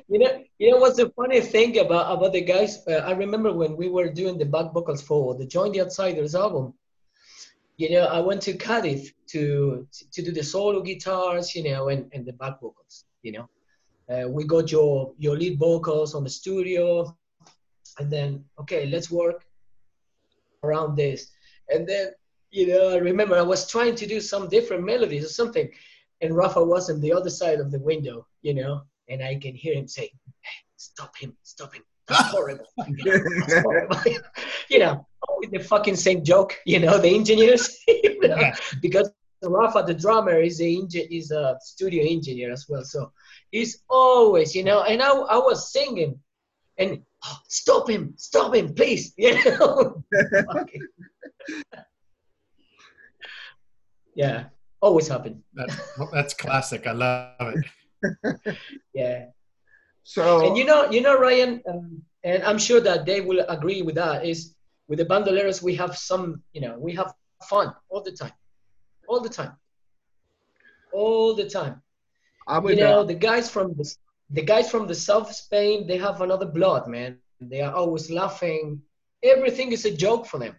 you 0.07 0.19
know, 0.19 0.43
you 0.59 0.71
know 0.71 0.77
what's 0.77 0.97
the 0.97 1.09
funny 1.15 1.41
thing 1.41 1.77
about 1.79 2.17
about 2.17 2.33
the 2.33 2.41
guys? 2.41 2.85
Uh, 2.87 3.03
I 3.05 3.11
remember 3.11 3.51
when 3.53 3.75
we 3.75 3.89
were 3.89 4.09
doing 4.09 4.37
the 4.37 4.45
back 4.45 4.71
vocals 4.73 5.01
for 5.01 5.35
the 5.35 5.45
Join 5.45 5.71
the 5.71 5.81
Outsiders 5.81 6.35
album. 6.35 6.73
You 7.77 7.91
know, 7.91 8.05
I 8.05 8.19
went 8.19 8.41
to 8.43 8.53
Cadiz 8.53 9.11
to 9.27 9.87
to 10.13 10.21
do 10.21 10.31
the 10.31 10.43
solo 10.43 10.81
guitars, 10.81 11.55
you 11.55 11.63
know, 11.63 11.89
and, 11.89 12.09
and 12.13 12.25
the 12.25 12.33
back 12.33 12.61
vocals. 12.61 13.05
You 13.21 13.33
know, 13.33 13.49
uh, 14.09 14.29
we 14.29 14.45
got 14.45 14.71
your 14.71 15.13
your 15.17 15.37
lead 15.37 15.59
vocals 15.59 16.15
on 16.15 16.23
the 16.23 16.29
studio, 16.29 17.15
and 17.99 18.11
then 18.11 18.45
okay, 18.61 18.85
let's 18.85 19.11
work 19.11 19.45
around 20.63 20.95
this. 20.95 21.31
And 21.69 21.87
then 21.87 22.11
you 22.51 22.67
know, 22.67 22.89
I 22.91 22.97
remember 22.97 23.35
I 23.35 23.41
was 23.41 23.69
trying 23.69 23.95
to 23.95 24.07
do 24.07 24.21
some 24.21 24.47
different 24.47 24.85
melodies 24.85 25.25
or 25.25 25.29
something, 25.29 25.69
and 26.21 26.35
Rafa 26.35 26.63
was 26.63 26.89
on 26.89 26.99
the 27.01 27.13
other 27.13 27.29
side 27.29 27.59
of 27.59 27.71
the 27.71 27.79
window, 27.79 28.25
you 28.41 28.53
know, 28.53 28.81
and 29.09 29.21
I 29.23 29.35
can 29.35 29.55
hear 29.55 29.73
him 29.75 29.87
say, 29.87 30.11
"Hey, 30.41 30.57
stop 30.77 31.15
him, 31.17 31.35
stop 31.43 31.73
him. 31.73 31.83
That's 32.07 32.29
horrible." 32.35 32.65
You 32.87 33.05
know, 33.05 33.23
that's 33.39 33.61
horrible. 33.61 33.97
you 34.69 34.79
know, 34.79 35.05
always 35.27 35.51
the 35.51 35.59
fucking 35.59 35.95
same 35.95 36.23
joke, 36.23 36.55
you 36.65 36.79
know, 36.79 36.97
the 36.97 37.09
engineers, 37.13 37.77
you 37.87 38.19
know, 38.27 38.37
Yeah. 38.37 38.55
because 38.81 39.11
Rafa, 39.43 39.83
the 39.85 39.93
drummer, 39.93 40.39
is 40.39 40.59
a 40.61 40.69
is 41.11 41.31
a 41.31 41.57
studio 41.61 42.03
engineer 42.09 42.51
as 42.51 42.65
well. 42.69 42.83
So 42.83 43.11
he's 43.51 43.83
always, 43.89 44.55
you 44.55 44.63
know, 44.63 44.83
and 44.83 45.01
I, 45.03 45.09
I 45.11 45.37
was 45.37 45.71
singing, 45.71 46.19
and 46.77 47.01
"Oh, 47.25 47.37
stop 47.47 47.89
him, 47.89 48.13
stop 48.17 48.55
him, 48.55 48.73
please, 48.73 49.13
you 49.17 49.33
know. 49.45 50.03
Yeah, 54.15 54.45
always 54.85 55.07
happen. 55.13 55.33
that's, 55.57 55.75
that's 56.13 56.33
classic. 56.43 56.81
I 56.91 56.93
love 57.03 57.47
it. 57.55 57.65
Yeah. 58.93 59.19
So 60.03 60.23
And 60.45 60.57
you 60.59 60.65
know, 60.69 60.81
you 60.95 61.01
know, 61.05 61.15
Ryan, 61.17 61.51
um, 61.69 62.01
and 62.23 62.43
I'm 62.43 62.59
sure 62.67 62.81
that 62.81 63.05
they 63.09 63.19
will 63.27 63.41
agree 63.55 63.81
with 63.87 63.95
that. 63.95 64.25
Is 64.31 64.39
with 64.87 64.99
the 64.99 65.07
bandoleros, 65.11 65.61
we 65.69 65.73
have 65.83 65.97
some, 65.97 66.43
you 66.53 66.61
know, 66.61 66.75
we 66.77 66.91
have 66.99 67.09
fun 67.51 67.67
all 67.89 68.03
the 68.07 68.11
time, 68.21 68.35
all 69.09 69.21
the 69.27 69.33
time, 69.39 69.53
all 70.93 71.33
the 71.41 71.49
time. 71.49 71.81
I 72.47 72.59
would, 72.59 72.77
You 72.77 72.83
know, 72.83 72.99
Uh, 72.99 73.03
the 73.11 73.19
guys 73.29 73.45
from 73.55 73.67
the 73.79 73.85
the 74.37 74.45
guys 74.53 74.67
from 74.73 74.83
the 74.91 74.97
South 75.09 75.29
Spain, 75.43 75.87
they 75.89 75.97
have 75.97 76.17
another 76.21 76.49
blood, 76.57 76.83
man. 76.87 77.11
They 77.51 77.61
are 77.67 77.73
always 77.81 78.05
laughing. 78.21 78.63
Everything 79.33 79.69
is 79.77 79.83
a 79.85 79.93
joke 80.05 80.23
for 80.31 80.37
them. 80.43 80.53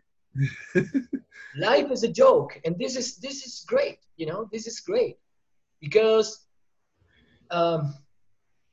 Life 1.56 1.90
is 1.90 2.02
a 2.02 2.12
joke, 2.12 2.60
and 2.64 2.76
this 2.78 2.96
is 2.96 3.16
this 3.16 3.46
is 3.46 3.64
great. 3.66 3.98
You 4.16 4.26
know, 4.26 4.48
this 4.52 4.66
is 4.66 4.80
great 4.80 5.16
because 5.80 6.46
um, 7.50 7.94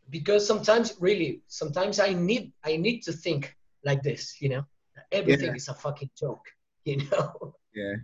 because 0.09 0.45
sometimes 0.45 0.95
really 0.99 1.41
sometimes 1.47 1.99
I 1.99 2.13
need 2.13 2.51
I 2.63 2.77
need 2.77 3.01
to 3.03 3.13
think 3.13 3.55
like 3.85 4.01
this. 4.03 4.41
You 4.41 4.49
know, 4.49 4.63
everything 5.11 5.51
Yeah. 5.51 5.55
is 5.55 5.67
a 5.69 5.73
fucking 5.73 6.11
joke. 6.17 6.45
You 6.85 6.97
know 7.09 7.55
yeah. 7.73 7.95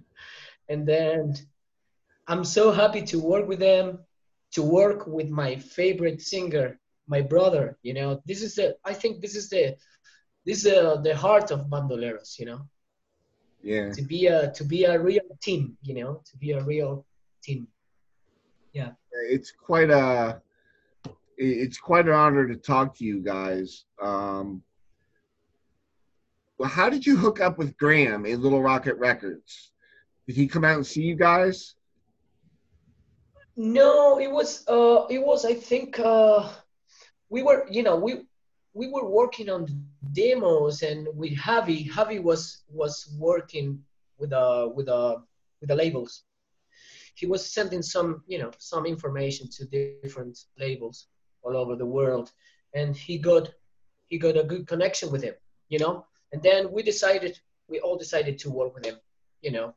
and 0.70 0.88
then 0.88 1.36
I'm 2.28 2.46
so 2.46 2.72
happy 2.72 3.02
to 3.12 3.20
work 3.20 3.48
with 3.48 3.60
them, 3.60 4.00
to 4.54 4.62
work 4.64 5.06
with 5.08 5.30
my 5.30 5.56
favorite 5.58 6.22
singer, 6.22 6.80
my 7.08 7.22
brother. 7.22 7.78
You 7.82 7.94
know, 7.94 8.22
this 8.26 8.42
is 8.42 8.56
the 8.56 8.78
I 8.86 8.94
think 8.94 9.22
this 9.22 9.36
is 9.36 9.50
the 9.50 9.76
this 10.46 10.66
is 10.66 10.74
uh, 10.74 10.98
the 11.02 11.16
heart 11.16 11.52
of 11.52 11.68
bandoleros. 11.68 12.40
You 12.40 12.46
know, 12.46 12.62
Yeah. 13.62 13.92
to 13.92 14.02
be 14.02 14.28
a 14.28 14.52
to 14.52 14.64
be 14.64 14.86
a 14.86 15.00
real 15.00 15.22
team. 15.42 15.78
You 15.82 15.96
know, 15.96 16.22
to 16.30 16.38
be 16.38 16.52
a 16.52 16.64
real 16.64 17.06
team. 17.44 17.68
Yeah. 18.74 18.92
It's 19.12 19.52
quite 19.52 19.90
a. 19.90 20.42
It's 21.38 21.78
quite 21.78 22.06
an 22.06 22.14
honor 22.14 22.48
to 22.48 22.56
talk 22.56 22.98
to 22.98 23.06
you 23.06 23.22
guys. 23.22 23.86
Um, 24.02 24.62
well, 26.58 26.70
how 26.70 26.90
did 26.90 27.06
you 27.06 27.16
hook 27.16 27.40
up 27.40 27.58
with 27.58 27.78
Graham 27.78 28.26
at 28.26 28.40
Little 28.40 28.62
Rocket 28.62 28.98
Records? 28.98 29.72
Did 30.28 30.36
he 30.36 30.48
come 30.48 30.66
out 30.66 30.76
and 30.76 30.86
see 30.86 31.02
you 31.02 31.16
guys? 31.16 31.76
No, 33.56 34.20
it 34.20 34.30
was 34.30 34.68
uh 34.68 35.06
it 35.10 35.26
was 35.26 35.46
I 35.46 35.54
think 35.54 36.00
uh 36.00 36.50
we 37.30 37.44
were 37.44 37.66
you 37.70 37.84
know 37.84 37.96
we 37.96 38.26
we 38.74 38.88
were 38.88 39.08
working 39.10 39.50
on 39.50 39.68
demos 40.14 40.82
and 40.84 41.08
with 41.16 41.36
Javi 41.38 41.90
Javi 41.90 42.22
was 42.22 42.64
was 42.72 43.14
working 43.18 43.80
with 44.18 44.32
uh 44.34 44.70
with 44.76 44.88
uh 44.88 45.18
with 45.60 45.70
the 45.70 45.76
labels. 45.76 46.24
He 47.16 47.26
was 47.26 47.46
sending 47.52 47.82
some 47.82 48.24
you 48.28 48.40
know 48.40 48.52
some 48.58 48.86
information 48.86 49.50
to 49.56 49.66
different 49.66 50.38
labels 50.58 51.08
all 51.42 51.56
over 51.58 51.76
the 51.76 51.86
world 51.86 52.32
and 52.74 52.96
he 52.96 53.18
got 53.18 53.50
he 54.08 54.18
got 54.18 54.38
a 54.38 54.44
good 54.44 54.68
connection 54.68 55.12
with 55.12 55.24
him, 55.24 55.34
you 55.70 55.80
know? 55.80 56.06
And 56.32 56.42
then 56.42 56.72
we 56.72 56.82
decided 56.84 57.40
we 57.68 57.80
all 57.80 57.98
decided 57.98 58.38
to 58.40 58.50
work 58.50 58.74
with 58.76 58.86
him, 58.86 58.96
you 59.42 59.52
know. 59.52 59.74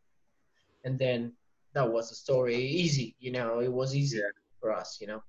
And 0.85 0.98
then 0.98 1.33
that 1.74 1.90
was 1.90 2.09
the 2.09 2.14
story. 2.14 2.57
Easy, 2.57 3.14
you 3.20 3.31
know, 3.33 3.61
it 3.61 3.72
was 3.72 3.94
easy 3.94 4.18
Yeah. 4.18 4.31
for 4.61 4.72
us, 4.72 4.98
you 5.00 5.07
know. 5.07 5.22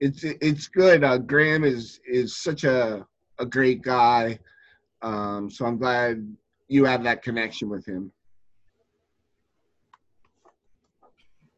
It's 0.00 0.22
it's 0.24 0.68
good. 0.68 1.02
Uh, 1.02 1.18
Graham 1.18 1.64
is 1.64 2.00
is 2.06 2.36
such 2.36 2.64
a 2.64 3.06
a 3.38 3.46
great 3.46 3.82
guy. 3.82 4.38
Um, 5.02 5.50
so 5.50 5.64
I'm 5.66 5.78
glad 5.78 6.36
you 6.68 6.84
have 6.84 7.02
that 7.04 7.22
connection 7.22 7.68
with 7.68 7.86
him. 7.86 8.12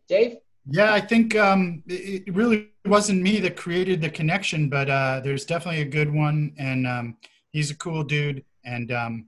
Dave? 0.08 0.38
Yeah, 0.66 0.92
I 0.92 1.00
think 1.00 1.36
um, 1.36 1.82
it, 1.86 2.24
it 2.28 2.34
really 2.34 2.68
wasn't 2.84 3.22
me 3.22 3.40
that 3.40 3.56
created 3.56 4.00
the 4.00 4.10
connection, 4.10 4.68
but 4.68 4.90
uh, 4.90 5.20
there's 5.22 5.44
definitely 5.44 5.80
a 5.80 5.86
good 5.86 6.12
one, 6.12 6.52
and 6.58 6.86
um, 6.86 7.16
he's 7.50 7.70
a 7.70 7.76
cool 7.76 8.04
dude. 8.04 8.44
And 8.64 8.92
um, 8.92 9.26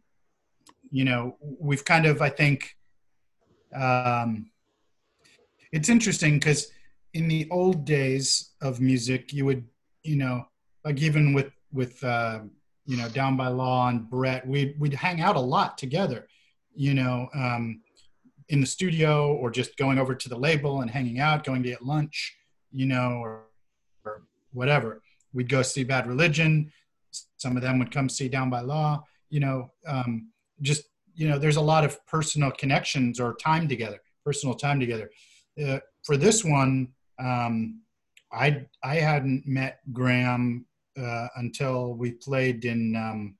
you 0.90 1.04
know, 1.04 1.36
we've 1.40 1.84
kind 1.84 2.06
of, 2.06 2.20
I 2.20 2.28
think, 2.28 2.76
um, 3.74 4.50
it's 5.72 5.88
interesting 5.88 6.38
because 6.38 6.70
in 7.14 7.28
the 7.28 7.48
old 7.50 7.84
days 7.84 8.50
of 8.60 8.80
music, 8.80 9.32
you 9.32 9.44
would, 9.44 9.64
you 10.02 10.16
know, 10.16 10.46
like 10.84 11.00
even 11.00 11.32
with 11.32 11.52
with 11.72 12.02
uh, 12.04 12.40
you 12.86 12.96
know 12.96 13.08
Down 13.08 13.36
by 13.36 13.48
Law 13.48 13.88
and 13.88 14.08
Brett, 14.08 14.46
we'd 14.46 14.74
we'd 14.78 14.94
hang 14.94 15.20
out 15.20 15.36
a 15.36 15.40
lot 15.40 15.78
together, 15.78 16.26
you 16.74 16.94
know, 16.94 17.28
um, 17.34 17.82
in 18.48 18.60
the 18.60 18.66
studio 18.66 19.34
or 19.34 19.50
just 19.50 19.76
going 19.76 19.98
over 19.98 20.14
to 20.14 20.28
the 20.28 20.38
label 20.38 20.80
and 20.80 20.90
hanging 20.90 21.20
out, 21.20 21.44
going 21.44 21.62
to 21.62 21.68
get 21.70 21.84
lunch, 21.84 22.36
you 22.70 22.86
know, 22.86 23.20
or, 23.22 23.44
or 24.04 24.22
whatever. 24.52 25.00
We'd 25.32 25.48
go 25.48 25.62
see 25.62 25.84
Bad 25.84 26.06
Religion. 26.06 26.70
Some 27.36 27.56
of 27.56 27.62
them 27.62 27.78
would 27.78 27.90
come 27.90 28.08
see 28.08 28.28
Down 28.28 28.50
by 28.50 28.60
Law. 28.60 29.04
You 29.30 29.40
know, 29.40 29.72
um, 29.86 30.30
just 30.60 30.84
you 31.14 31.28
know, 31.28 31.38
there's 31.38 31.56
a 31.56 31.60
lot 31.60 31.84
of 31.84 32.04
personal 32.06 32.50
connections 32.50 33.20
or 33.20 33.34
time 33.34 33.68
together, 33.68 33.98
personal 34.24 34.54
time 34.54 34.80
together. 34.80 35.10
Uh, 35.62 35.78
for 36.04 36.16
this 36.16 36.44
one, 36.44 36.88
um, 37.22 37.80
I 38.32 38.66
I 38.82 38.96
hadn't 38.96 39.46
met 39.46 39.80
Graham 39.92 40.66
uh, 41.00 41.28
until 41.36 41.94
we 41.94 42.12
played 42.12 42.64
in 42.64 42.96
um, 42.96 43.36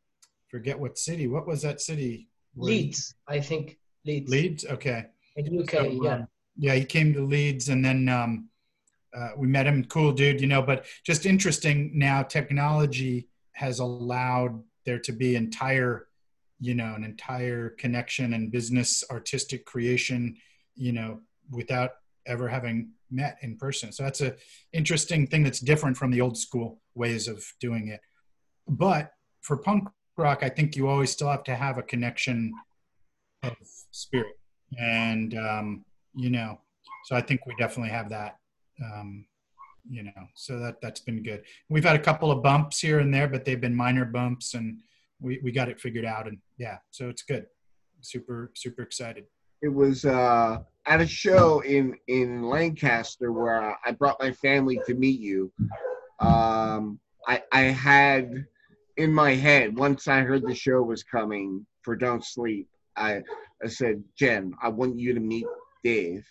forget 0.49 0.79
what 0.79 0.99
city. 0.99 1.27
What 1.27 1.47
was 1.47 1.62
that 1.62 1.81
city? 1.81 2.29
Leeds, 2.57 3.14
I 3.27 3.40
think. 3.40 3.79
Leeds. 4.05 4.31
Leeds. 4.31 4.64
Okay. 4.66 5.07
In 5.37 5.61
UK, 5.62 5.71
so, 5.71 5.83
yeah. 5.85 6.14
Um, 6.14 6.29
yeah, 6.59 6.75
he 6.75 6.85
came 6.85 7.14
to 7.14 7.25
Leeds, 7.25 7.71
and 7.71 7.83
then 7.83 8.09
um, 8.09 8.49
uh, 9.16 9.31
we 9.37 9.47
met 9.47 9.66
him. 9.66 9.85
Cool 9.87 10.12
dude, 10.12 10.40
you 10.40 10.47
know. 10.47 10.62
But 10.62 10.85
just 11.05 11.25
interesting. 11.25 11.92
Now 11.95 12.23
technology 12.23 13.29
has 13.53 13.79
allowed 13.79 14.62
there 14.85 14.99
to 14.99 15.12
be 15.12 15.37
entire, 15.37 16.09
you 16.61 16.75
know, 16.75 16.95
an 16.95 17.05
entire 17.05 17.71
connection 17.71 18.35
and 18.35 18.53
business, 18.53 19.03
artistic 19.11 19.64
creation, 19.64 20.37
you 20.75 20.92
know, 20.92 21.21
without 21.51 21.92
ever 22.27 22.49
having 22.49 22.90
met 23.12 23.38
in 23.42 23.57
person. 23.57 23.92
So 23.92 24.03
that's 24.03 24.20
a 24.20 24.35
interesting 24.72 25.27
thing 25.27 25.42
that's 25.42 25.61
different 25.61 25.96
from 25.96 26.11
the 26.11 26.20
old 26.20 26.37
school 26.37 26.81
ways 26.94 27.29
of 27.29 27.44
doing 27.61 27.88
it. 27.88 28.01
But 28.68 29.12
for 29.40 29.57
punk 29.57 29.88
rock, 30.16 30.42
I 30.42 30.48
think 30.48 30.77
you 30.77 30.88
always 30.88 31.11
still 31.11 31.29
have 31.29 31.44
to 31.44 31.55
have 31.55 31.79
a 31.79 31.83
connection 31.83 32.53
of 33.42 33.57
spirit, 33.90 34.38
and 34.79 35.37
um, 35.37 35.85
you 36.14 36.31
know, 36.31 36.61
so 37.05 37.16
I 37.16 37.20
think 37.20 37.46
we 37.46 37.55
definitely 37.59 37.90
have 37.90 38.09
that. 38.11 38.38
Um, 38.83 39.27
you 39.88 40.05
know, 40.05 40.29
so 40.35 40.59
that 40.61 40.81
that's 40.81 41.01
been 41.01 41.22
good. 41.22 41.42
We've 41.68 41.85
had 41.85 41.96
a 41.96 42.03
couple 42.03 42.31
of 42.31 42.42
bumps 42.42 42.81
here 42.81 43.01
and 43.01 43.12
there, 43.12 43.29
but 43.29 43.44
they've 43.44 43.61
been 43.61 43.75
minor 43.75 44.05
bumps, 44.05 44.55
and 44.55 44.81
we 45.20 45.40
we 45.42 45.53
got 45.53 45.68
it 45.68 45.81
figured 45.81 46.05
out, 46.05 46.29
and 46.29 46.38
yeah, 46.57 46.79
so 46.90 47.09
it's 47.09 47.22
good. 47.22 47.46
Super 48.01 48.53
super 48.55 48.83
excited 48.83 49.25
it 49.62 49.72
was 49.72 50.05
uh, 50.05 50.59
at 50.87 51.01
a 51.01 51.07
show 51.07 51.61
in 51.61 51.96
in 52.09 52.42
Lancaster 52.42 53.33
where 53.33 53.77
I 53.85 53.92
brought 53.92 54.20
my 54.20 54.33
family 54.33 54.81
to 54.87 54.94
meet 54.94 55.20
you. 55.20 55.53
Um, 56.18 56.98
I 57.27 57.42
I 57.53 57.61
had 57.62 58.44
in 58.96 59.12
my 59.12 59.35
head 59.35 59.77
once 59.77 60.09
I 60.09 60.20
heard 60.20 60.42
the 60.42 60.55
show 60.55 60.83
was 60.83 61.05
coming 61.05 61.64
for 61.83 61.96
Don't 61.96 62.25
Sleep. 62.25 62.68
I 62.96 63.22
I 63.64 63.68
said, 63.68 64.03
Jen, 64.18 64.53
I 64.61 64.68
want 64.68 64.98
you 64.98 65.14
to 65.14 65.20
meet 65.20 65.46
Dave. 65.85 66.27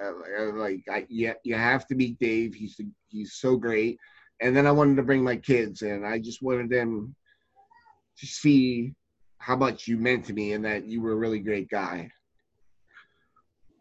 Uh, 0.00 0.52
like 0.52 0.82
I, 0.90 1.06
yeah, 1.08 1.34
you 1.44 1.54
have 1.54 1.86
to 1.86 1.94
meet 1.94 2.18
Dave. 2.18 2.54
He's 2.54 2.78
he's 3.08 3.34
so 3.34 3.56
great. 3.56 3.98
And 4.42 4.54
then 4.54 4.66
I 4.66 4.72
wanted 4.72 4.96
to 4.96 5.02
bring 5.02 5.24
my 5.24 5.36
kids, 5.36 5.82
and 5.82 6.06
I 6.06 6.18
just 6.18 6.42
wanted 6.42 6.68
them 6.68 7.14
to 8.18 8.26
see 8.26 8.94
how 9.38 9.56
much 9.56 9.88
you 9.88 9.96
meant 9.96 10.26
to 10.26 10.32
me 10.32 10.52
and 10.52 10.64
that 10.64 10.84
you 10.84 11.00
were 11.00 11.12
a 11.12 11.16
really 11.16 11.38
great 11.38 11.70
guy. 11.70 12.10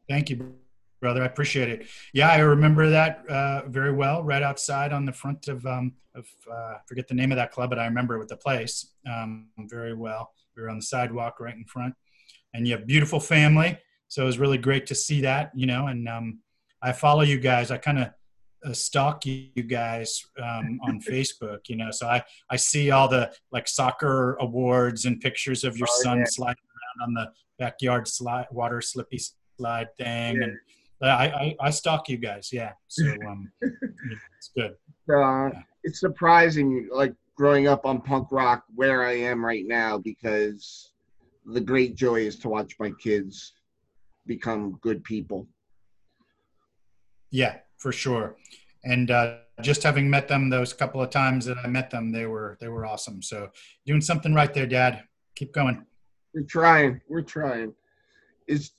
Thank 0.10 0.30
you, 0.30 0.54
brother. 1.02 1.24
I 1.24 1.26
appreciate 1.26 1.70
it. 1.70 1.88
Yeah, 2.14 2.30
I 2.30 2.40
remember 2.40 2.90
that 2.90 3.26
uh, 3.30 3.68
very 3.68 3.94
well. 3.94 4.24
Right 4.24 4.44
outside 4.44 4.92
on 4.92 5.06
the 5.06 5.14
front 5.14 5.48
of 5.48 5.66
um, 5.66 5.94
of 6.16 6.28
uh, 6.52 6.76
forget 6.88 7.08
the 7.08 7.14
name 7.14 7.32
of 7.32 7.38
that 7.38 7.52
club, 7.52 7.70
but 7.70 7.80
I 7.80 7.86
remember 7.86 8.20
with 8.20 8.30
the 8.30 8.38
place 8.38 8.94
um, 9.12 9.48
very 9.58 9.94
well. 9.94 10.32
We 10.56 10.64
were 10.64 10.70
on 10.70 10.78
the 10.78 10.84
sidewalk 10.84 11.40
right 11.40 11.56
in 11.56 11.66
front, 11.66 11.96
and 12.54 12.68
you 12.68 12.76
have 12.76 12.86
beautiful 12.86 13.20
family. 13.20 13.78
So 14.10 14.24
it 14.24 14.26
was 14.26 14.38
really 14.38 14.60
great 14.60 14.86
to 14.88 14.96
see 14.96 15.22
that, 15.22 15.52
you 15.56 15.66
know. 15.66 15.88
And 15.88 16.08
um, 16.08 16.40
I 16.82 16.92
follow 16.92 17.22
you 17.22 17.40
guys. 17.40 17.72
I 17.72 17.78
kind 17.78 18.00
of 18.00 18.10
uh, 18.66 18.74
stalk 18.74 19.26
you 19.26 19.64
guys 19.64 20.24
um, 20.42 20.80
on 20.84 21.00
Facebook, 21.02 21.60
you 21.68 21.78
know. 21.78 21.92
So 21.92 22.08
I 22.08 22.22
I 22.50 22.58
see 22.58 22.92
all 22.92 23.08
the 23.08 23.34
like 23.52 23.68
soccer 23.68 24.36
awards 24.36 25.06
and 25.06 25.20
pictures 25.20 25.64
of 25.64 25.78
your 25.78 25.88
oh, 25.90 26.02
son 26.04 26.20
yeah. 26.20 26.26
sliding 26.28 26.64
around 26.64 27.08
on 27.08 27.14
the 27.14 27.32
backyard 27.58 28.08
slide 28.08 28.48
water 28.52 28.82
slippy 28.82 29.20
slide 29.58 29.88
thing, 29.98 30.38
yeah. 30.38 30.44
and 30.44 30.58
I, 31.02 31.28
I, 31.28 31.56
I 31.60 31.70
stalk 31.70 32.10
you 32.10 32.18
guys. 32.18 32.50
Yeah, 32.52 32.72
so 32.88 33.06
um, 33.28 33.52
it's 33.62 34.52
good. 34.56 34.76
Uh, 35.10 35.50
yeah. 35.50 35.62
It's 35.84 36.00
surprising, 36.00 36.88
like 36.92 37.14
growing 37.36 37.68
up 37.68 37.86
on 37.86 38.02
punk 38.02 38.30
rock, 38.32 38.64
where 38.74 39.06
I 39.06 39.14
am 39.14 39.44
right 39.44 39.66
now, 39.66 39.98
because 39.98 40.94
the 41.46 41.62
great 41.62 41.96
joy 41.96 42.22
is 42.22 42.38
to 42.40 42.50
watch 42.50 42.76
my 42.80 42.92
kids 43.02 43.54
become 44.26 44.80
good 44.82 45.04
people. 45.04 45.48
Yeah, 47.32 47.58
for 47.78 47.92
sure. 47.92 48.38
And 48.84 49.12
uh, 49.12 49.38
just 49.62 49.84
having 49.84 50.10
met 50.10 50.28
them 50.28 50.50
those 50.50 50.74
couple 50.74 51.02
of 51.02 51.10
times 51.10 51.46
that 51.46 51.58
I 51.64 51.68
met 51.68 51.90
them, 51.90 52.12
they 52.12 52.26
were 52.26 52.58
they 52.60 52.68
were 52.68 52.86
awesome. 52.86 53.22
So 53.22 53.50
doing 53.86 54.02
something 54.02 54.34
right 54.34 54.54
there, 54.54 54.68
Dad. 54.68 55.04
Keep 55.36 55.54
going. 55.54 55.86
We're 56.34 56.44
trying. 56.44 57.02
We're 57.10 57.22
trying. 57.22 57.74
Is 58.48 58.72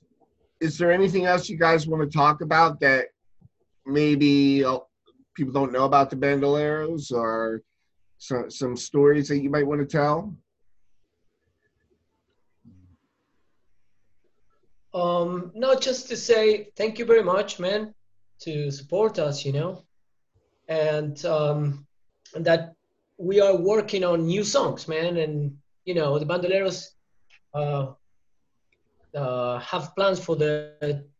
is 0.61 0.77
there 0.77 0.91
anything 0.91 1.25
else 1.25 1.49
you 1.49 1.57
guys 1.57 1.87
want 1.87 2.03
to 2.03 2.17
talk 2.17 2.41
about 2.41 2.79
that 2.79 3.07
maybe 3.85 4.63
uh, 4.63 4.79
people 5.35 5.53
don't 5.53 5.71
know 5.71 5.85
about 5.85 6.09
the 6.09 6.15
Bandoleros 6.15 7.11
or 7.11 7.61
some, 8.17 8.49
some 8.49 8.75
stories 8.75 9.27
that 9.27 9.39
you 9.39 9.49
might 9.49 9.67
want 9.67 9.81
to 9.81 9.87
tell? 9.87 10.35
Um, 14.93 15.51
just 15.81 16.07
to 16.07 16.15
say 16.15 16.69
thank 16.77 16.97
you 16.99 17.05
very 17.05 17.23
much, 17.23 17.59
man, 17.59 17.93
to 18.39 18.71
support 18.71 19.19
us, 19.19 19.43
you 19.43 19.51
know, 19.51 19.83
and 20.69 21.23
um, 21.25 21.85
that 22.33 22.73
we 23.17 23.41
are 23.41 23.57
working 23.57 24.05
on 24.05 24.25
new 24.25 24.43
songs, 24.43 24.87
man, 24.87 25.17
and 25.17 25.57
you 25.83 25.95
know 25.95 26.17
the 26.17 26.25
Bandoleros 26.25 26.91
uh, 27.53 27.87
uh, 29.15 29.59
have 29.59 29.95
plans 29.95 30.19
for 30.19 30.35
the 30.35 30.73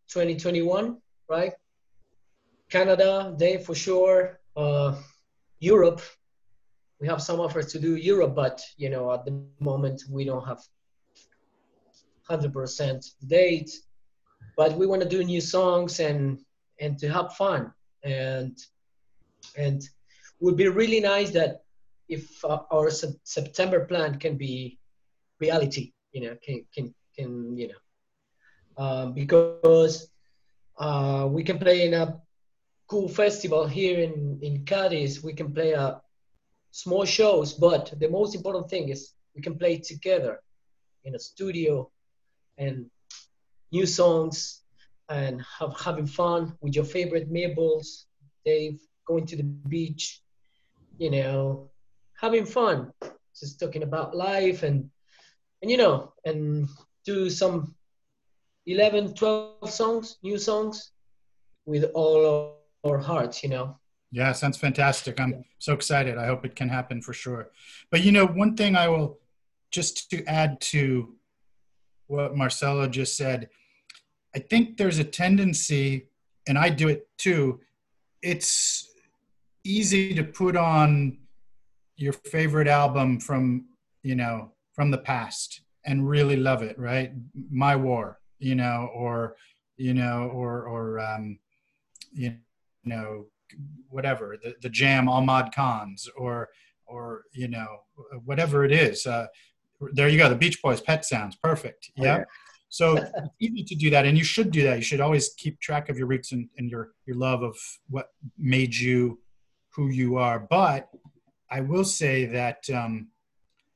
2021, 0.08 0.98
right? 1.30 1.54
Canada, 2.70 3.34
they 3.38 3.58
for 3.58 3.76
sure. 3.76 4.40
Uh, 4.56 4.96
Europe, 5.60 6.02
we 7.00 7.08
have 7.08 7.22
some 7.22 7.40
offers 7.40 7.72
to 7.72 7.80
do 7.80 7.96
Europe, 7.96 8.36
but 8.36 8.62
you 8.78 8.90
know 8.90 9.12
at 9.14 9.26
the 9.26 9.44
moment 9.60 10.04
we 10.10 10.26
don't 10.26 10.46
have 10.46 10.62
100% 12.30 13.06
date. 13.28 13.72
But 14.58 14.74
we 14.78 14.88
want 14.88 15.02
to 15.02 15.10
do 15.10 15.24
new 15.24 15.42
songs 15.42 16.00
and 16.00 16.40
and 16.80 16.98
to 17.00 17.10
have 17.10 17.34
fun 17.34 17.74
and 18.04 18.58
and 19.58 19.82
would 20.40 20.58
be 20.58 20.68
really 20.68 21.00
nice 21.00 21.32
that 21.32 21.64
if 22.08 22.44
uh, 22.46 22.60
our 22.72 22.90
September 22.90 23.86
plan 23.86 24.20
can 24.20 24.38
be 24.38 24.80
reality, 25.40 25.94
you 26.14 26.22
know, 26.22 26.36
can 26.44 26.66
can 26.74 26.94
can 27.16 27.58
you 27.58 27.68
know 27.70 27.82
um, 28.78 29.14
because 29.14 30.10
uh, 30.78 31.28
we 31.30 31.44
can 31.44 31.58
play 31.58 31.86
in 31.86 31.94
a 31.94 32.20
cool 32.88 33.08
festival 33.08 33.66
here 33.66 34.00
in, 34.00 34.40
in 34.42 34.66
Cadiz. 34.66 35.24
We 35.24 35.34
can 35.34 35.54
play 35.54 35.72
a 35.74 36.02
small 36.72 37.06
shows, 37.06 37.54
but 37.54 37.94
the 38.00 38.10
most 38.10 38.36
important 38.36 38.70
thing 38.70 38.90
is 38.90 39.14
we 39.36 39.42
can 39.42 39.58
play 39.58 39.78
together 39.78 40.40
in 41.04 41.16
a 41.16 41.20
studio 41.20 41.90
and 42.58 42.86
new 43.72 43.86
songs 43.86 44.62
and 45.10 45.42
have, 45.60 45.80
having 45.80 46.08
fun 46.08 46.58
with 46.62 46.76
your 46.76 46.86
favorite 46.86 47.32
meebles, 47.32 48.06
Dave, 48.44 48.80
going 49.06 49.26
to 49.28 49.36
the 49.36 49.44
beach, 49.44 50.22
you 50.98 51.12
know, 51.12 51.70
having 52.20 52.46
fun, 52.46 52.92
just 53.38 53.60
talking 53.60 53.84
about 53.84 54.16
life 54.16 54.64
and, 54.64 54.90
and 55.62 55.70
you 55.70 55.78
know, 55.78 56.14
and 56.26 56.68
do 57.06 57.30
some 57.30 57.75
11, 58.68 59.14
12 59.14 59.70
songs, 59.70 60.18
new 60.24 60.38
songs, 60.38 60.92
with 61.66 61.86
all 61.94 62.58
our 62.86 62.98
hearts, 62.98 63.44
you 63.44 63.50
know. 63.50 63.78
Yeah, 64.12 64.32
sounds 64.32 64.58
fantastic. 64.58 65.20
I'm 65.20 65.44
so 65.60 65.74
excited. 65.74 66.18
I 66.18 66.28
hope 66.28 66.46
it 66.46 66.56
can 66.56 66.70
happen 66.70 67.02
for 67.02 67.14
sure. 67.14 67.52
But 67.92 68.02
you 68.04 68.12
know, 68.12 68.26
one 68.26 68.56
thing 68.56 68.76
I 68.76 68.88
will 68.88 69.20
just 69.72 70.10
to 70.12 70.24
add 70.26 70.62
to 70.62 71.16
what 72.08 72.36
Marcelo 72.36 72.88
just 72.88 73.18
said, 73.18 73.50
I 74.36 74.40
think 74.40 74.78
there's 74.78 75.00
a 75.00 75.04
tendency, 75.04 76.08
and 76.48 76.58
I 76.58 76.70
do 76.70 76.88
it 76.88 77.08
too. 77.18 77.60
It's 78.22 78.90
easy 79.64 80.14
to 80.14 80.24
put 80.24 80.56
on 80.56 81.18
your 81.98 82.14
favorite 82.14 82.68
album 82.68 83.20
from 83.20 83.66
you 84.04 84.16
know 84.16 84.52
from 84.74 84.92
the 84.92 84.98
past 84.98 85.62
and 85.86 86.08
really 86.08 86.36
love 86.36 86.62
it 86.62 86.78
right 86.78 87.12
my 87.50 87.76
war 87.76 88.20
you 88.40 88.56
know 88.56 88.90
or 88.94 89.36
you 89.78 89.94
know 89.94 90.30
or 90.34 90.64
or 90.64 91.00
um 91.00 91.40
you 92.14 92.36
know 92.84 93.26
whatever 93.90 94.38
the, 94.42 94.56
the 94.62 94.70
jam 94.70 95.08
All 95.08 95.22
Mod 95.22 95.54
Cons 95.54 96.10
or 96.18 96.50
or 96.86 97.24
you 97.34 97.48
know 97.48 97.68
whatever 98.24 98.64
it 98.66 98.72
is 98.72 99.06
uh 99.06 99.28
there 99.94 100.08
you 100.08 100.18
go 100.18 100.30
the 100.30 100.36
beach 100.36 100.62
boys 100.62 100.82
pet 100.82 101.06
sounds 101.06 101.36
perfect 101.36 101.92
yeah, 101.96 102.16
oh, 102.16 102.18
yeah. 102.18 102.24
so 102.70 102.96
it's 103.18 103.30
easy 103.40 103.64
to 103.64 103.76
do 103.76 103.90
that 103.90 104.06
and 104.06 104.18
you 104.18 104.24
should 104.24 104.52
do 104.52 104.64
that 104.64 104.78
you 104.78 104.84
should 104.84 105.02
always 105.02 105.34
keep 105.38 105.60
track 105.60 105.90
of 105.90 105.98
your 105.98 106.08
roots 106.08 106.32
and, 106.32 106.48
and 106.58 106.70
your 106.70 106.92
your 107.06 107.18
love 107.18 107.44
of 107.44 107.56
what 107.90 108.08
made 108.38 108.76
you 108.76 109.20
who 109.70 109.90
you 109.90 110.18
are 110.18 110.40
but 110.40 110.90
i 111.52 111.60
will 111.60 111.84
say 111.86 112.26
that 112.26 112.70
um 112.70 113.08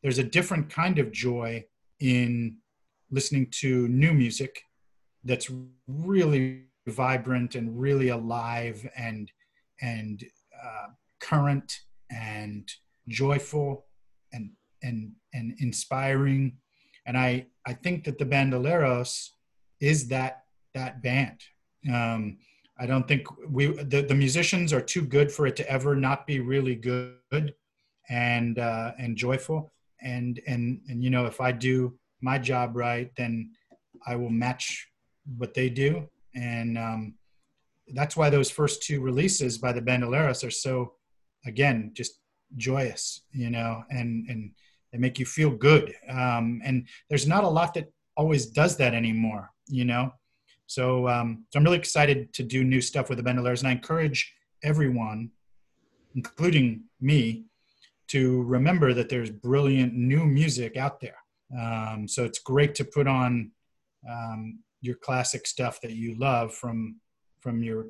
there's 0.02 0.20
a 0.20 0.24
different 0.24 0.70
kind 0.70 0.98
of 0.98 1.12
joy 1.12 1.64
in 2.00 2.56
listening 3.12 3.48
to 3.52 3.88
new 3.88 4.14
music 4.14 4.62
that's 5.24 5.52
really 5.88 6.64
vibrant 6.88 7.56
and 7.56 7.80
really 7.80 8.10
alive 8.10 8.88
and 8.96 9.32
and 9.82 10.24
uh, 10.64 10.88
current 11.20 11.80
and 12.12 12.70
joyful 13.08 13.86
and 14.34 14.52
and 14.84 15.12
and 15.34 15.56
inspiring. 15.60 16.58
And 17.06 17.18
i 17.18 17.48
i 17.66 17.74
think 17.74 18.04
that 18.06 18.18
the 18.18 18.26
bandoleros 18.26 19.30
is 19.80 20.08
that 20.10 20.44
that 20.74 21.02
band. 21.02 21.40
Um 21.92 22.38
i 22.80 22.86
don't 22.86 23.08
think 23.08 23.28
we 23.50 23.68
the, 23.68 24.02
the 24.02 24.16
musicians 24.16 24.72
are 24.72 24.82
too 24.82 25.02
good 25.02 25.32
for 25.32 25.48
it 25.48 25.56
to 25.58 25.70
ever 25.70 25.96
not 25.96 26.26
be 26.26 26.40
really 26.40 26.76
good 26.76 27.54
and 28.10 28.60
uh 28.60 28.92
and 28.98 29.18
joyful. 29.18 29.72
And 30.02 30.40
and 30.48 30.80
and 30.88 31.04
you 31.04 31.10
know 31.10 31.26
if 31.26 31.42
i 31.42 31.52
do 31.52 31.99
my 32.22 32.38
job 32.38 32.76
right 32.76 33.12
then 33.16 33.52
i 34.08 34.16
will 34.16 34.30
match 34.30 34.90
what 35.38 35.54
they 35.54 35.70
do. 35.70 36.08
And 36.36 36.78
um 36.78 37.14
that's 37.94 38.16
why 38.16 38.30
those 38.30 38.52
first 38.52 38.84
two 38.84 39.02
releases 39.02 39.58
by 39.58 39.72
the 39.74 39.82
bandoleros 39.82 40.46
are 40.46 40.52
so 40.52 40.94
again 41.46 41.92
just 41.94 42.20
joyous 42.56 43.22
you 43.32 43.50
know 43.50 43.84
and 43.90 44.28
and 44.30 44.52
they 44.92 44.98
make 44.98 45.20
you 45.20 45.26
feel 45.26 45.52
good. 45.52 45.94
Um 46.10 46.62
and 46.64 46.88
there's 47.10 47.28
not 47.28 47.44
a 47.44 47.50
lot 47.50 47.74
that 47.76 47.92
always 48.16 48.48
does 48.48 48.78
that 48.78 48.94
anymore 48.94 49.52
you 49.68 49.86
know? 49.86 50.14
So 50.68 51.08
um 51.08 51.46
so 51.50 51.58
i'm 51.58 51.64
really 51.64 51.78
excited 51.78 52.34
to 52.34 52.44
do 52.44 52.64
new 52.64 52.82
stuff 52.82 53.10
with 53.10 53.18
the 53.18 53.24
bandoleros 53.24 53.60
and 53.60 53.68
i 53.68 53.72
encourage 53.72 54.34
everyone 54.64 55.32
including 56.16 56.84
me 57.00 57.46
to 58.08 58.42
remember 58.44 58.94
that 58.94 59.08
there's 59.10 59.30
brilliant 59.30 59.94
new 59.94 60.26
music 60.26 60.76
out 60.76 61.00
there. 61.00 61.18
Um, 61.58 62.08
so 62.08 62.26
it's 62.26 62.40
great 62.40 62.76
to 62.76 62.86
put 62.86 63.08
on 63.08 63.52
um, 64.10 64.60
your 64.82 64.96
classic 64.96 65.48
stuff 65.48 65.82
that 65.82 65.92
you 65.92 66.16
love 66.16 66.54
from 66.54 66.98
from 67.40 67.64
your 67.64 67.88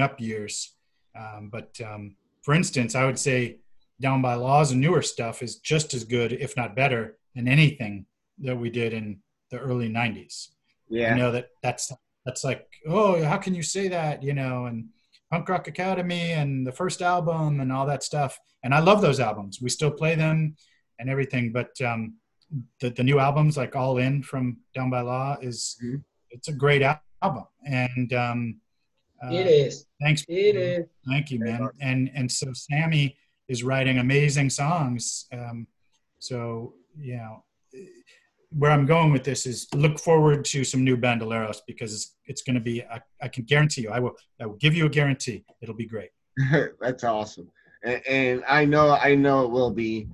up 0.00 0.20
years. 0.20 0.76
Um, 1.18 1.50
but 1.50 1.78
um, 1.84 2.14
for 2.42 2.54
instance, 2.54 2.94
I 2.94 3.04
would 3.04 3.18
say 3.18 3.58
Down 4.00 4.22
by 4.22 4.34
Laws 4.34 4.70
and 4.70 4.80
newer 4.80 5.02
stuff 5.02 5.42
is 5.42 5.56
just 5.56 5.94
as 5.94 6.04
good, 6.04 6.32
if 6.32 6.56
not 6.56 6.76
better, 6.76 7.18
than 7.34 7.48
anything 7.48 8.06
that 8.38 8.56
we 8.56 8.70
did 8.70 8.92
in 8.92 9.18
the 9.50 9.58
early 9.58 9.88
'90s. 9.88 10.48
Yeah, 10.88 11.14
you 11.14 11.20
know 11.20 11.32
that 11.32 11.48
that's 11.62 11.92
that's 12.24 12.44
like, 12.44 12.66
oh, 12.86 13.22
how 13.24 13.36
can 13.36 13.54
you 13.54 13.62
say 13.62 13.88
that? 13.88 14.22
You 14.22 14.34
know, 14.34 14.66
and 14.66 14.88
Punk 15.30 15.48
Rock 15.48 15.68
Academy 15.68 16.32
and 16.32 16.66
the 16.66 16.72
first 16.72 17.02
album 17.02 17.60
and 17.60 17.72
all 17.72 17.86
that 17.86 18.02
stuff. 18.02 18.38
And 18.64 18.74
I 18.74 18.80
love 18.80 19.00
those 19.00 19.20
albums. 19.20 19.60
We 19.62 19.68
still 19.68 19.90
play 19.90 20.14
them 20.14 20.56
and 20.98 21.08
everything. 21.08 21.52
But 21.52 21.80
um, 21.80 22.14
the, 22.80 22.90
the 22.90 23.02
new 23.02 23.18
albums, 23.18 23.56
like 23.56 23.76
All 23.76 23.98
In 23.98 24.22
from 24.22 24.58
Down 24.74 24.90
by 24.90 25.00
Law, 25.00 25.36
is 25.40 25.76
mm-hmm. 25.82 25.96
it's 26.30 26.48
a 26.48 26.52
great 26.52 26.82
album. 26.82 27.44
And 27.66 28.12
um, 28.12 28.60
uh, 29.22 29.32
it 29.32 29.46
is. 29.46 29.86
Thanks. 30.00 30.24
It 30.28 30.56
is. 30.56 30.86
Thank 31.08 31.30
you, 31.30 31.40
man. 31.40 31.68
And 31.80 32.10
and 32.14 32.30
so 32.30 32.52
Sammy 32.52 33.16
is 33.48 33.62
writing 33.62 33.98
amazing 33.98 34.50
songs. 34.50 35.26
Um, 35.32 35.66
so 36.18 36.74
you 36.98 37.16
know 37.16 37.44
where 38.50 38.70
I'm 38.70 38.84
going 38.84 39.12
with 39.12 39.24
this 39.24 39.46
is 39.46 39.68
look 39.74 39.98
forward 39.98 40.44
to 40.46 40.64
some 40.64 40.82
new 40.82 40.96
bandoleros 40.96 41.58
because 41.66 41.94
it's, 41.94 42.16
it's 42.26 42.42
going 42.42 42.54
to 42.54 42.60
be. 42.60 42.82
I, 42.84 43.00
I, 43.22 43.28
can 43.28 43.44
guarantee 43.44 43.82
you. 43.82 43.90
I 43.90 44.00
will. 44.00 44.14
I 44.40 44.46
will 44.46 44.56
give 44.56 44.74
you 44.74 44.86
a 44.86 44.88
guarantee. 44.88 45.44
It'll 45.60 45.74
be 45.74 45.86
great. 45.86 46.10
That's 46.80 47.04
awesome, 47.04 47.50
and, 47.84 48.02
and, 48.06 48.44
I 48.48 48.64
know. 48.64 48.90
I 48.90 49.14
know 49.14 49.44
it 49.44 49.50
will 49.50 49.70
be. 49.70 50.08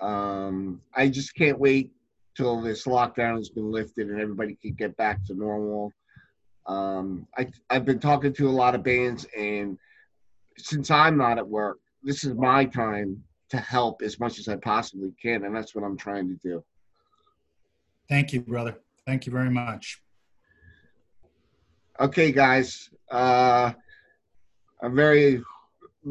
Um, 0.00 0.80
I 0.94 1.08
just 1.08 1.34
can't 1.34 1.58
wait 1.58 1.92
till 2.36 2.60
this 2.60 2.84
lockdown 2.84 3.36
has 3.36 3.48
been 3.48 3.70
lifted 3.70 4.08
and 4.08 4.20
everybody 4.20 4.56
can 4.60 4.74
get 4.74 4.96
back 4.96 5.24
to 5.26 5.34
normal. 5.34 5.92
Um, 6.66 7.26
I 7.36 7.48
I've 7.70 7.84
been 7.84 7.98
talking 7.98 8.32
to 8.34 8.48
a 8.48 8.50
lot 8.50 8.74
of 8.74 8.82
bands, 8.82 9.26
and 9.36 9.78
since 10.56 10.90
I'm 10.90 11.16
not 11.16 11.38
at 11.38 11.46
work, 11.46 11.78
this 12.02 12.24
is 12.24 12.34
my 12.34 12.64
time 12.64 13.22
to 13.50 13.58
help 13.58 14.02
as 14.02 14.18
much 14.18 14.38
as 14.38 14.48
I 14.48 14.56
possibly 14.56 15.12
can, 15.20 15.44
and 15.44 15.54
that's 15.54 15.74
what 15.74 15.84
I'm 15.84 15.96
trying 15.96 16.28
to 16.28 16.36
do. 16.42 16.64
Thank 18.08 18.32
you, 18.32 18.40
brother. 18.40 18.76
Thank 19.06 19.26
you 19.26 19.32
very 19.32 19.50
much. 19.50 20.00
Okay, 22.00 22.32
guys. 22.32 22.90
Uh, 23.10 23.72
I'm 24.82 24.96
very 24.96 25.42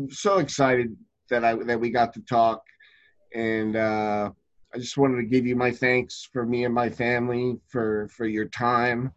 so 0.09 0.37
excited 0.37 0.95
that 1.29 1.43
I 1.43 1.55
that 1.55 1.79
we 1.79 1.89
got 1.89 2.13
to 2.13 2.21
talk, 2.21 2.63
and 3.33 3.75
uh, 3.75 4.31
I 4.73 4.77
just 4.77 4.97
wanted 4.97 5.17
to 5.17 5.23
give 5.23 5.45
you 5.45 5.55
my 5.55 5.71
thanks 5.71 6.27
for 6.31 6.45
me 6.45 6.65
and 6.65 6.73
my 6.73 6.89
family 6.89 7.59
for 7.67 8.07
for 8.09 8.25
your 8.25 8.45
time. 8.45 9.11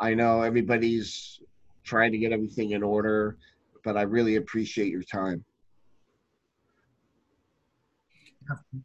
I 0.00 0.14
know 0.14 0.42
everybody's 0.42 1.40
trying 1.84 2.12
to 2.12 2.18
get 2.18 2.32
everything 2.32 2.72
in 2.72 2.82
order, 2.82 3.36
but 3.84 3.96
I 3.96 4.02
really 4.02 4.36
appreciate 4.36 4.90
your 4.90 5.02
time. 5.02 5.44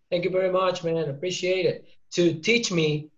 Thank 0.10 0.26
you 0.26 0.30
very 0.30 0.52
much, 0.52 0.84
man. 0.84 1.10
Appreciate 1.10 1.66
it. 1.66 1.86
To 2.12 2.34
teach 2.34 2.72
me 2.72 3.10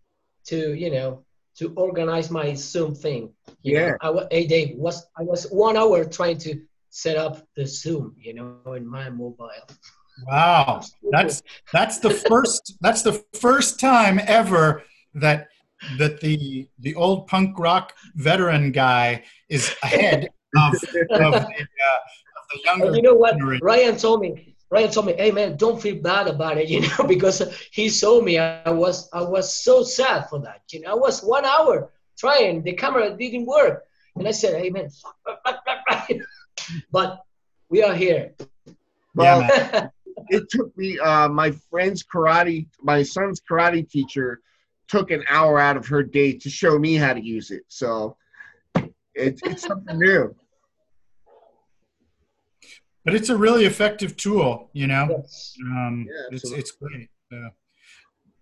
to 0.46 0.74
you 0.74 0.92
know 0.92 1.26
to 1.58 1.74
organize 1.76 2.30
my 2.30 2.54
Zoom 2.54 2.94
thing. 2.94 3.32
You 3.64 3.78
yeah. 3.78 3.90
Know, 3.92 3.98
I 4.02 4.10
was, 4.10 4.28
hey 4.32 4.46
Dave, 4.46 4.76
was 4.78 5.08
I 5.18 5.24
was 5.24 5.46
one 5.52 5.78
hour 5.78 6.04
trying 6.06 6.38
to 6.40 6.62
set 6.90 7.18
up 7.18 7.46
the 7.56 7.66
Zoom, 7.66 8.16
you 8.18 8.34
know, 8.34 8.74
in 8.74 8.88
my 8.88 9.10
mobile. 9.10 9.50
Wow, 10.28 10.82
that's 11.12 11.44
that's 11.74 12.00
the 12.00 12.10
first 12.10 12.78
that's 12.82 13.02
the 13.02 13.24
first 13.34 13.80
time 13.80 14.20
ever 14.26 14.84
that 15.14 15.48
that 15.98 16.22
the 16.22 16.68
the 16.80 16.96
old 16.96 17.28
punk 17.28 17.60
rock 17.60 17.94
veteran 18.16 18.72
guy 18.72 19.24
is 19.50 19.76
ahead 19.84 20.30
of, 20.56 20.74
of, 20.74 20.82
the, 20.82 21.06
uh, 21.20 21.34
of 21.34 22.44
the 22.54 22.60
younger. 22.64 22.96
you 22.96 23.02
know 23.02 23.14
what? 23.14 23.36
Ryan 23.62 23.98
told 23.98 24.22
me 24.22 24.56
Ryan 24.70 24.92
told 24.92 25.06
me, 25.06 25.14
"Hey 25.14 25.32
man, 25.32 25.58
don't 25.58 25.82
feel 25.82 26.02
bad 26.02 26.28
about 26.28 26.58
it, 26.58 26.70
you 26.74 26.82
know, 26.82 27.06
because 27.08 27.44
he 27.72 27.90
saw 27.90 28.22
me. 28.22 28.38
I 28.38 28.72
was 28.72 29.10
I 29.14 29.22
was 29.22 29.54
so 29.54 29.84
sad 29.84 30.30
for 30.30 30.40
that. 30.40 30.62
You 30.72 30.82
know, 30.82 30.92
I 30.92 30.96
was 30.96 31.22
one 31.22 31.46
hour 31.46 31.92
trying. 32.18 32.64
The 32.64 32.74
camera 32.74 33.16
didn't 33.16 33.46
work, 33.46 33.86
and 34.16 34.28
I 34.28 34.32
said, 34.32 34.62
"Hey 34.62 34.70
man, 34.70 34.90
but 36.92 37.24
we 37.70 37.84
are 37.84 37.94
here." 37.94 38.34
Well, 39.14 39.42
yeah, 39.42 39.90
it 40.30 40.50
took 40.50 40.76
me. 40.78 41.00
Uh, 41.00 41.30
my 41.30 41.52
friend's 41.70 42.04
karate, 42.04 42.68
my 42.82 43.04
son's 43.04 43.42
karate 43.42 43.90
teacher, 43.90 44.42
took 44.88 45.12
an 45.12 45.24
hour 45.30 45.60
out 45.60 45.78
of 45.78 45.88
her 45.88 46.04
day 46.04 46.34
to 46.34 46.50
show 46.50 46.78
me 46.78 46.96
how 46.96 47.14
to 47.14 47.24
use 47.24 47.52
it. 47.52 47.64
So 47.68 48.18
it, 49.16 49.40
it's 49.44 49.64
something 49.64 49.98
new 49.98 50.36
but 53.06 53.14
it's 53.14 53.30
a 53.30 53.38
really 53.38 53.66
effective 53.66 54.18
tool 54.18 54.70
you 54.74 54.88
know 54.88 55.08
yes. 55.10 55.56
um, 55.64 56.06
yeah, 56.10 56.36
it's, 56.36 56.52
it's 56.52 56.72
great 56.72 57.10
uh, 57.32 57.50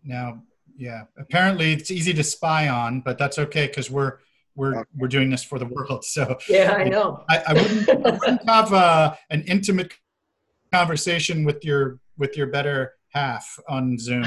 now 0.04 0.42
yeah 0.76 1.04
apparently 1.18 1.74
it's 1.74 1.92
easy 1.92 2.14
to 2.14 2.24
spy 2.24 2.70
on 2.70 3.02
but 3.02 3.18
that's 3.18 3.38
okay 3.38 3.68
because 3.68 3.92
we're 3.92 4.18
we're 4.56 4.80
okay. 4.80 4.90
we're 4.98 5.08
doing 5.08 5.30
this 5.30 5.44
for 5.44 5.60
the 5.60 5.66
world 5.66 6.04
so 6.06 6.38
yeah 6.50 6.72
i 6.72 6.84
know 6.84 7.24
i, 7.30 7.44
I 7.48 7.54
wouldn't, 7.54 7.90
I 7.90 8.12
wouldn't 8.12 8.50
have 8.50 8.74
uh, 8.74 9.16
an 9.30 9.44
intimate 9.44 9.94
conversation 10.74 11.44
with 11.44 11.64
your 11.64 12.00
with 12.18 12.36
your 12.36 12.48
better 12.48 12.94
half 13.10 13.46
on 13.70 13.98
zoom 14.00 14.26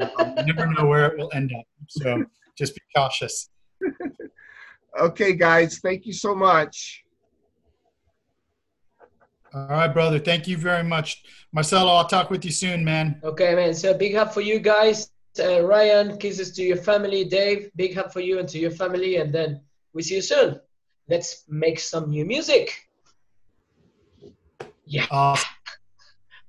you 0.00 0.44
never 0.50 0.66
know 0.72 0.86
where 0.86 1.06
it 1.06 1.18
will 1.18 1.30
end 1.34 1.52
up 1.58 1.66
so 1.88 2.24
just 2.56 2.74
be 2.74 2.80
cautious 2.96 3.50
okay 5.00 5.34
guys 5.34 5.78
thank 5.80 6.06
you 6.06 6.12
so 6.12 6.34
much 6.34 7.04
all 9.54 9.68
right, 9.68 9.86
brother. 9.86 10.18
Thank 10.18 10.48
you 10.48 10.56
very 10.56 10.82
much. 10.82 11.22
Marcelo, 11.52 11.92
I'll 11.92 12.08
talk 12.08 12.28
with 12.28 12.44
you 12.44 12.50
soon, 12.50 12.84
man. 12.84 13.20
Okay, 13.22 13.54
man. 13.54 13.72
So 13.72 13.94
big 13.94 14.16
hug 14.16 14.32
for 14.32 14.40
you 14.40 14.58
guys. 14.58 15.12
Uh, 15.38 15.62
Ryan, 15.62 16.18
kisses 16.18 16.50
to 16.56 16.62
your 16.64 16.76
family. 16.76 17.24
Dave, 17.24 17.70
big 17.76 17.94
hug 17.94 18.12
for 18.12 18.18
you 18.18 18.40
and 18.40 18.48
to 18.48 18.58
your 18.58 18.72
family. 18.72 19.16
And 19.18 19.32
then 19.32 19.60
we 19.92 20.02
see 20.02 20.16
you 20.16 20.22
soon. 20.22 20.60
Let's 21.08 21.44
make 21.48 21.78
some 21.78 22.10
new 22.10 22.24
music. 22.24 22.72
Yeah. 24.86 25.06
Awesome. 25.08 25.48